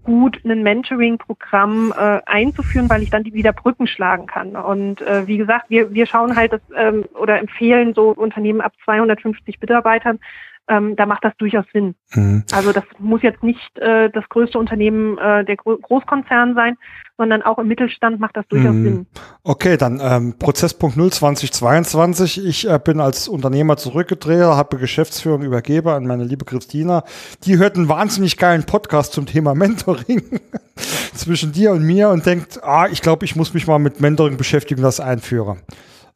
[0.04, 4.56] gut ein Mentoring-Programm äh, einzuführen, weil ich dann die wieder Brücken schlagen kann.
[4.56, 8.74] Und äh, wie gesagt, wir, wir schauen halt das, ähm, oder empfehlen so Unternehmen ab
[8.86, 10.20] 250 Mitarbeitern
[10.68, 11.96] ähm, da macht das durchaus Sinn.
[12.14, 12.44] Mhm.
[12.54, 16.78] Also das muss jetzt nicht äh, das größte Unternehmen äh, der Gro Großkonzern sein,
[17.18, 18.84] sondern auch im Mittelstand macht das durchaus mhm.
[18.84, 19.08] Sinn.
[19.44, 22.46] Okay, dann ähm, Prozesspunkt 0 2022.
[22.46, 27.04] Ich äh, bin als Unternehmer zurückgedreht, habe Geschäftsführung übergebe an meine liebe Christina.
[27.44, 30.40] Die hört einen wahnsinnig geilen Podcast zum Thema Mentoring
[31.14, 34.38] zwischen dir und mir und denkt, ah, ich glaube, ich muss mich mal mit Mentoring
[34.38, 35.62] beschäftigen, das einführen.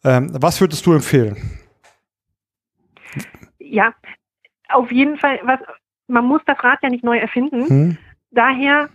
[0.04, 1.38] Ähm, was würdest du empfehlen?
[3.60, 3.94] Ja,
[4.76, 5.60] auf jeden Fall, was,
[6.08, 7.68] man muss das Rad ja nicht neu erfinden.
[7.68, 7.98] Hm.
[8.32, 8.90] Daher,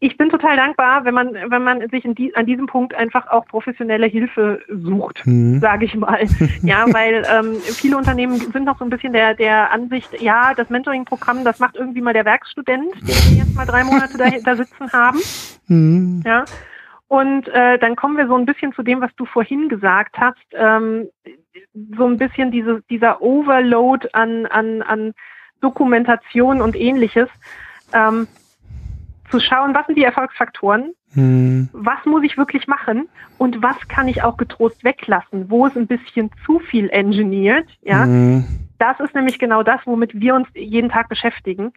[0.00, 3.46] ich bin total dankbar, wenn man, wenn man sich die, an diesem Punkt einfach auch
[3.46, 5.60] professionelle Hilfe sucht, hm.
[5.60, 6.26] sage ich mal.
[6.62, 10.68] ja, weil ähm, viele Unternehmen sind noch so ein bisschen der, der Ansicht, ja, das
[10.70, 14.92] Mentoring-Programm, das macht irgendwie mal der Werkstudent, den wir jetzt mal drei Monate dahinter sitzen
[14.92, 15.20] haben.
[15.68, 16.22] Hm.
[16.26, 16.44] Ja.
[17.06, 20.46] Und äh, dann kommen wir so ein bisschen zu dem, was du vorhin gesagt hast.
[20.54, 21.08] Ähm,
[21.96, 25.14] so ein bisschen diese, dieser Overload an, an, an
[25.60, 27.28] Dokumentation und ähnliches.
[27.92, 28.26] Ähm,
[29.32, 31.70] zu schauen, was sind die Erfolgsfaktoren, hm.
[31.72, 35.86] was muss ich wirklich machen und was kann ich auch getrost weglassen, wo ist ein
[35.86, 38.04] bisschen zu viel engineert, ja.
[38.04, 38.44] Hm.
[38.78, 41.72] Das ist nämlich genau das, womit wir uns jeden Tag beschäftigen.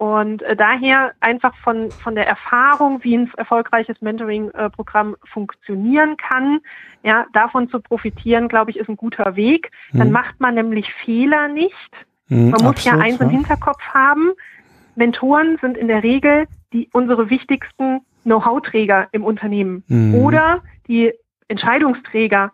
[0.00, 6.60] Und äh, daher einfach von, von der Erfahrung, wie ein erfolgreiches Mentoring-Programm äh, funktionieren kann,
[7.02, 9.70] ja, davon zu profitieren, glaube ich, ist ein guter Weg.
[9.92, 10.14] Dann mhm.
[10.14, 11.90] macht man nämlich Fehler nicht.
[12.28, 13.26] Mhm, man muss absolut, ja eins ja.
[13.26, 14.30] im Hinterkopf haben.
[14.94, 20.14] Mentoren sind in der Regel die unsere wichtigsten Know-how-Träger im Unternehmen mhm.
[20.14, 21.12] oder die
[21.48, 22.52] Entscheidungsträger.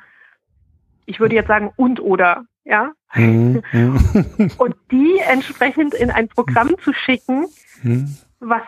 [1.05, 2.93] Ich würde jetzt sagen und oder ja.
[3.15, 3.63] Mhm.
[4.59, 7.47] und die entsprechend in ein Programm zu schicken,
[7.83, 8.17] mhm.
[8.41, 8.63] was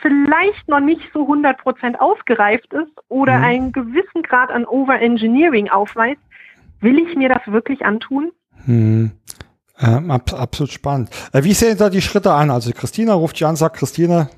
[0.00, 3.44] vielleicht noch nicht so 100% ausgereift ist oder mhm.
[3.44, 6.20] einen gewissen Grad an Overengineering aufweist,
[6.80, 8.30] will ich mir das wirklich antun?
[8.66, 9.12] Mhm.
[9.80, 11.10] Ähm, ab, absolut spannend.
[11.32, 12.50] Äh, wie sehen da die Schritte an?
[12.50, 14.28] Also Christina ruft dich an, sagt Christina,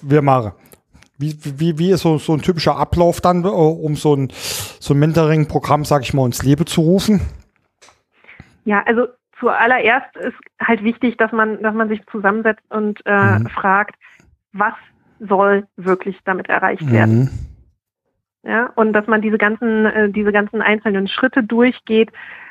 [0.00, 0.52] wir machen.
[1.18, 4.32] Wie, wie, wie ist so, so ein typischer Ablauf dann, äh, um so ein,
[4.80, 7.20] so ein Mentoring-Programm, sag ich mal, ins Leben zu rufen?
[8.64, 9.06] Ja, also
[9.38, 13.48] zuallererst ist halt wichtig, dass man, dass man sich zusammensetzt und äh, mhm.
[13.48, 13.96] fragt,
[14.52, 14.74] was
[15.20, 17.20] soll wirklich damit erreicht werden.
[17.20, 17.30] Mhm.
[18.46, 22.10] Ja, und dass man diese ganzen, äh, diese ganzen einzelnen Schritte durchgeht.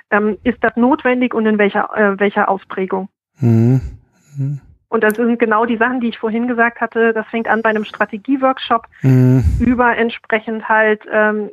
[0.10, 3.10] Ähm, ist das notwendig und in welcher, äh, welcher Ausprägung?
[3.40, 3.82] Mhm.
[4.90, 7.14] Und das sind genau die Sachen, die ich vorhin gesagt hatte.
[7.14, 9.44] Das fängt an bei einem Strategieworkshop mhm.
[9.60, 11.50] über entsprechend halt ähm,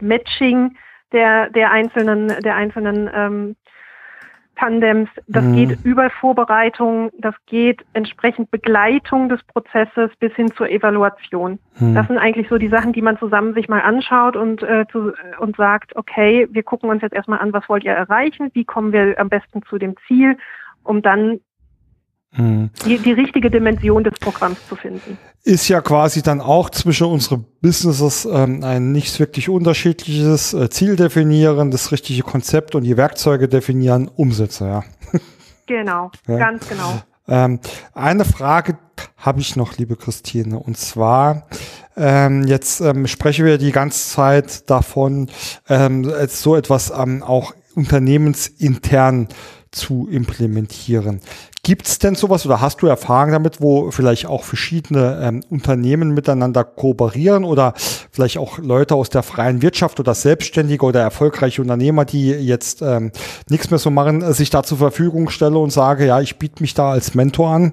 [0.00, 0.76] Matching
[1.16, 3.56] der, der einzelnen, der einzelnen ähm,
[4.56, 5.08] Tandems.
[5.26, 5.54] Das mhm.
[5.54, 11.58] geht über Vorbereitung, das geht entsprechend Begleitung des Prozesses bis hin zur Evaluation.
[11.78, 11.94] Mhm.
[11.94, 15.12] Das sind eigentlich so die Sachen, die man zusammen sich mal anschaut und, äh, zu,
[15.38, 18.92] und sagt, okay, wir gucken uns jetzt erstmal an, was wollt ihr erreichen, wie kommen
[18.92, 20.36] wir am besten zu dem Ziel,
[20.84, 21.40] um dann
[22.36, 22.70] Mhm.
[22.84, 25.18] Die, die richtige Dimension des Programms zu finden.
[25.42, 30.96] Ist ja quasi dann auch zwischen unseren Businesses ähm, ein nicht wirklich unterschiedliches äh, Ziel
[30.96, 34.84] definieren, das richtige Konzept und die Werkzeuge definieren, umsetzen, ja.
[35.66, 36.36] Genau, ja.
[36.38, 37.00] ganz genau.
[37.28, 37.60] Ähm,
[37.94, 38.78] eine Frage
[39.16, 41.46] habe ich noch, liebe Christine, und zwar,
[41.96, 45.28] ähm, jetzt ähm, sprechen wir die ganze Zeit davon,
[45.68, 49.28] ähm, so etwas ähm, auch unternehmensintern
[49.76, 51.20] zu implementieren.
[51.62, 56.14] Gibt es denn sowas oder hast du Erfahrungen damit, wo vielleicht auch verschiedene ähm, Unternehmen
[56.14, 62.04] miteinander kooperieren oder vielleicht auch Leute aus der freien Wirtschaft oder Selbstständige oder erfolgreiche Unternehmer,
[62.04, 63.12] die jetzt ähm,
[63.48, 66.62] nichts mehr so machen, äh, sich da zur Verfügung stelle und sage, ja, ich biete
[66.62, 67.72] mich da als Mentor an?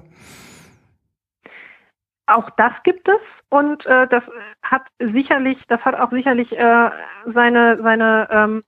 [2.26, 4.24] Auch das gibt es und äh, das
[4.62, 6.90] hat sicherlich, das hat auch sicherlich äh,
[7.32, 8.64] seine seine ähm,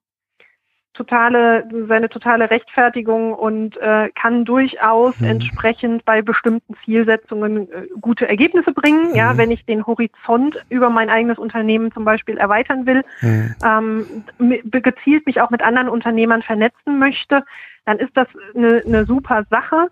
[0.97, 5.29] totale, seine totale Rechtfertigung und äh, kann durchaus mhm.
[5.29, 9.11] entsprechend bei bestimmten Zielsetzungen äh, gute Ergebnisse bringen.
[9.11, 9.15] Mhm.
[9.15, 13.55] Ja, wenn ich den Horizont über mein eigenes Unternehmen zum Beispiel erweitern will, mhm.
[13.65, 14.25] ähm,
[14.71, 17.45] gezielt mich auch mit anderen Unternehmern vernetzen möchte,
[17.85, 19.89] dann ist das eine, eine super Sache.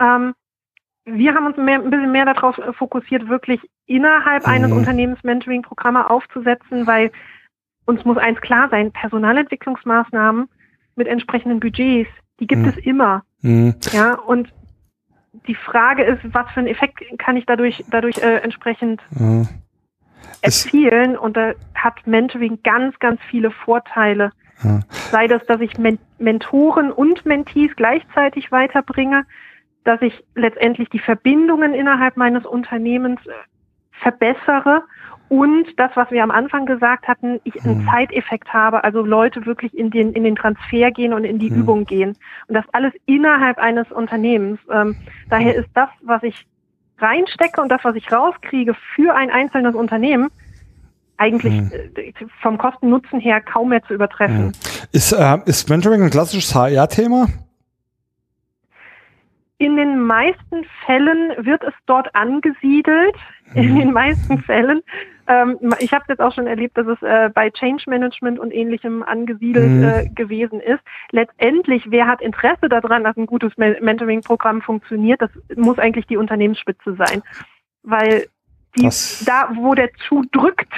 [0.00, 0.34] Ähm,
[1.04, 4.78] wir haben uns mehr, ein bisschen mehr darauf fokussiert, wirklich innerhalb eines mhm.
[4.78, 7.12] Unternehmens Mentoring-Programme aufzusetzen, weil
[7.86, 10.48] uns muss eins klar sein, Personalentwicklungsmaßnahmen
[10.96, 12.10] mit entsprechenden Budgets,
[12.40, 12.68] die gibt mhm.
[12.68, 13.22] es immer.
[13.40, 13.74] Mhm.
[13.92, 14.52] Ja, und
[15.46, 19.48] die Frage ist, was für einen Effekt kann ich dadurch, dadurch äh, entsprechend mhm.
[20.42, 24.32] erzielen und da hat Mentoring ganz, ganz viele Vorteile.
[24.62, 24.80] Ja.
[25.10, 29.26] Sei das, dass ich Men Mentoren und Mentees gleichzeitig weiterbringe,
[29.84, 33.32] dass ich letztendlich die Verbindungen innerhalb meines Unternehmens äh,
[34.00, 34.82] verbessere
[35.28, 37.88] und das, was wir am Anfang gesagt hatten, ich einen hm.
[37.88, 41.60] Zeiteffekt habe, also Leute wirklich in den, in den Transfer gehen und in die hm.
[41.60, 42.16] Übung gehen.
[42.46, 44.60] Und das alles innerhalb eines Unternehmens.
[44.70, 44.96] Ähm,
[45.28, 46.46] daher ist das, was ich
[46.98, 50.28] reinstecke und das, was ich rauskriege für ein einzelnes Unternehmen,
[51.16, 51.72] eigentlich hm.
[51.96, 54.46] Äh, vom Kosten-Nutzen her kaum mehr zu übertreffen.
[54.46, 54.52] Hm.
[54.92, 57.26] Ist, äh, ist Mentoring ein klassisches HR-Thema?
[59.58, 63.16] In den meisten Fällen wird es dort angesiedelt.
[63.54, 63.78] In hm.
[63.78, 64.82] den meisten Fällen.
[65.28, 69.02] Ähm, ich habe jetzt auch schon erlebt, dass es äh, bei Change Management und ähnlichem
[69.02, 69.84] angesiedelt mhm.
[69.84, 70.80] äh, gewesen ist.
[71.10, 75.20] Letztendlich, wer hat Interesse daran, dass ein gutes Mentoring-Programm funktioniert?
[75.20, 77.22] Das muss eigentlich die Unternehmensspitze sein.
[77.82, 78.26] Weil
[78.76, 78.88] die,
[79.24, 80.72] da, wo der Schuh drückt,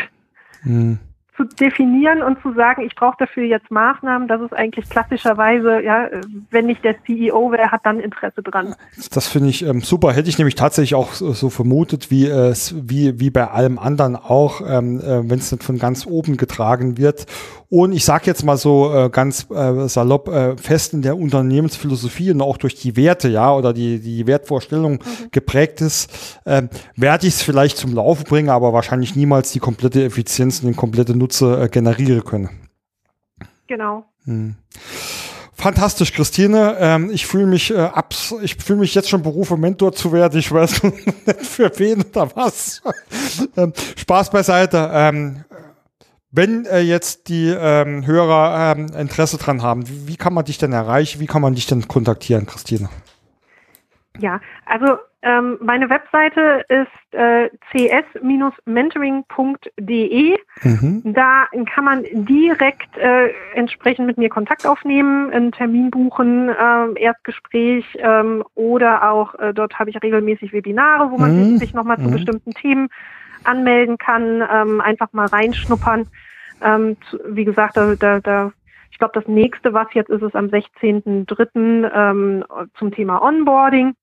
[0.62, 0.98] mhm
[1.38, 6.08] zu definieren und zu sagen, ich brauche dafür jetzt Maßnahmen, das ist eigentlich klassischerweise, ja,
[6.50, 8.74] wenn nicht der CEO, wer hat dann Interesse dran?
[9.12, 10.12] Das finde ich ähm, super.
[10.12, 14.60] Hätte ich nämlich tatsächlich auch so, vermutet, wie es, wie, wie bei allem anderen auch,
[14.60, 17.26] ähm, äh, wenn es nicht von ganz oben getragen wird.
[17.70, 22.30] Und ich sage jetzt mal so äh, ganz äh, salopp äh, fest in der Unternehmensphilosophie
[22.30, 25.28] und auch durch die Werte, ja, oder die, die Wertvorstellung mhm.
[25.32, 26.62] geprägt ist, äh,
[26.96, 30.76] werde ich es vielleicht zum Laufen bringen, aber wahrscheinlich niemals die komplette Effizienz und den
[30.76, 32.48] komplette Nutzer äh, generieren können.
[33.66, 34.06] Genau.
[34.24, 34.54] Hm.
[35.52, 36.76] Fantastisch, Christine.
[36.78, 40.38] Ähm, ich fühle mich äh, abs ich fühle mich jetzt schon berufen, Mentor zu werden.
[40.38, 41.04] Ich weiß nicht
[41.42, 42.80] für wen oder was.
[43.56, 44.88] ähm, Spaß beiseite.
[44.92, 45.44] Ähm,
[46.30, 50.58] wenn äh, jetzt die ähm, Hörer ähm, Interesse dran haben, wie, wie, kann man dich
[50.58, 51.20] denn erreichen?
[51.20, 52.88] Wie kann man dich denn kontaktieren, Christine?
[54.18, 60.38] Ja, also ähm, meine Webseite ist äh, cs-mentoring.de.
[60.62, 61.02] Mhm.
[61.04, 67.84] Da kann man direkt äh, entsprechend mit mir Kontakt aufnehmen, einen Termin buchen, äh, Erstgespräch
[67.98, 71.58] ähm, oder auch äh, dort habe ich regelmäßig Webinare, wo man mhm.
[71.58, 72.04] sich nochmal mhm.
[72.04, 72.88] zu bestimmten Themen
[73.44, 76.06] anmelden kann, ähm, einfach mal reinschnuppern.
[76.60, 78.52] Ähm, wie gesagt, da, da, da
[78.90, 81.90] ich glaube, das nächste, was jetzt ist, ist am 16.03.
[81.94, 83.94] Ähm, zum Thema Onboarding.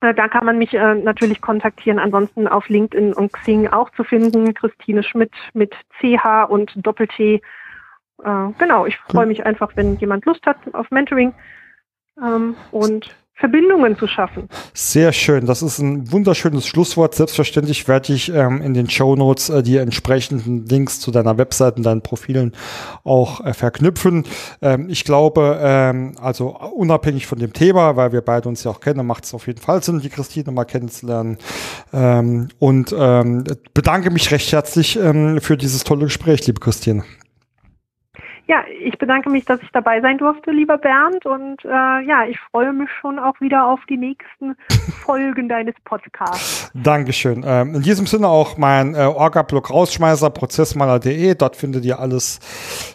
[0.00, 1.98] Äh, da kann man mich äh, natürlich kontaktieren.
[1.98, 4.54] Ansonsten auf LinkedIn und Xing auch zu finden.
[4.54, 7.34] Christine Schmidt mit CH und Doppel-T.
[7.34, 11.34] Äh, genau, ich freue mich einfach, wenn jemand Lust hat auf Mentoring.
[12.22, 14.48] Ähm, und Verbindungen zu schaffen.
[14.74, 15.46] Sehr schön.
[15.46, 17.14] Das ist ein wunderschönes Schlusswort.
[17.14, 21.76] Selbstverständlich werde ich ähm, in den Show Notes äh, die entsprechenden Links zu deiner Webseite
[21.76, 22.52] und deinen Profilen
[23.04, 24.24] auch äh, verknüpfen.
[24.60, 28.80] Ähm, ich glaube, ähm, also unabhängig von dem Thema, weil wir beide uns ja auch
[28.80, 31.38] kennen, macht es auf jeden Fall Sinn, die Christine mal kennenzulernen.
[31.92, 37.04] Ähm, und ähm, bedanke mich recht herzlich ähm, für dieses tolle Gespräch, liebe Christine.
[38.50, 41.26] Ja, ich bedanke mich, dass ich dabei sein durfte, lieber Bernd.
[41.26, 44.56] Und äh, ja, ich freue mich schon auch wieder auf die nächsten
[45.04, 46.70] Folgen deines Podcasts.
[46.72, 47.44] Dankeschön.
[47.46, 51.34] Ähm, in diesem Sinne auch mein äh, Orga-Blog Rausschmeißer, prozessmaler.de.
[51.34, 52.40] Dort findet ihr alles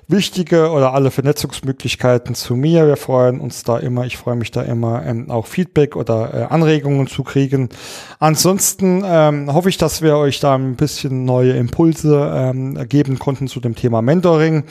[0.08, 2.88] Wichtige oder alle Vernetzungsmöglichkeiten zu mir.
[2.88, 6.44] Wir freuen uns da immer, ich freue mich da immer, ähm, auch Feedback oder äh,
[6.46, 7.70] Anregungen zu kriegen.
[8.18, 13.48] Ansonsten ähm, hoffe ich, dass wir euch da ein bisschen neue Impulse ähm, geben konnten
[13.48, 14.64] zu dem Thema Mentoring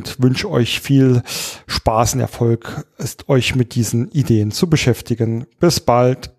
[0.00, 1.22] und wünsche euch viel
[1.66, 2.86] Spaß und Erfolg,
[3.28, 5.46] euch mit diesen Ideen zu beschäftigen.
[5.58, 6.30] Bis bald.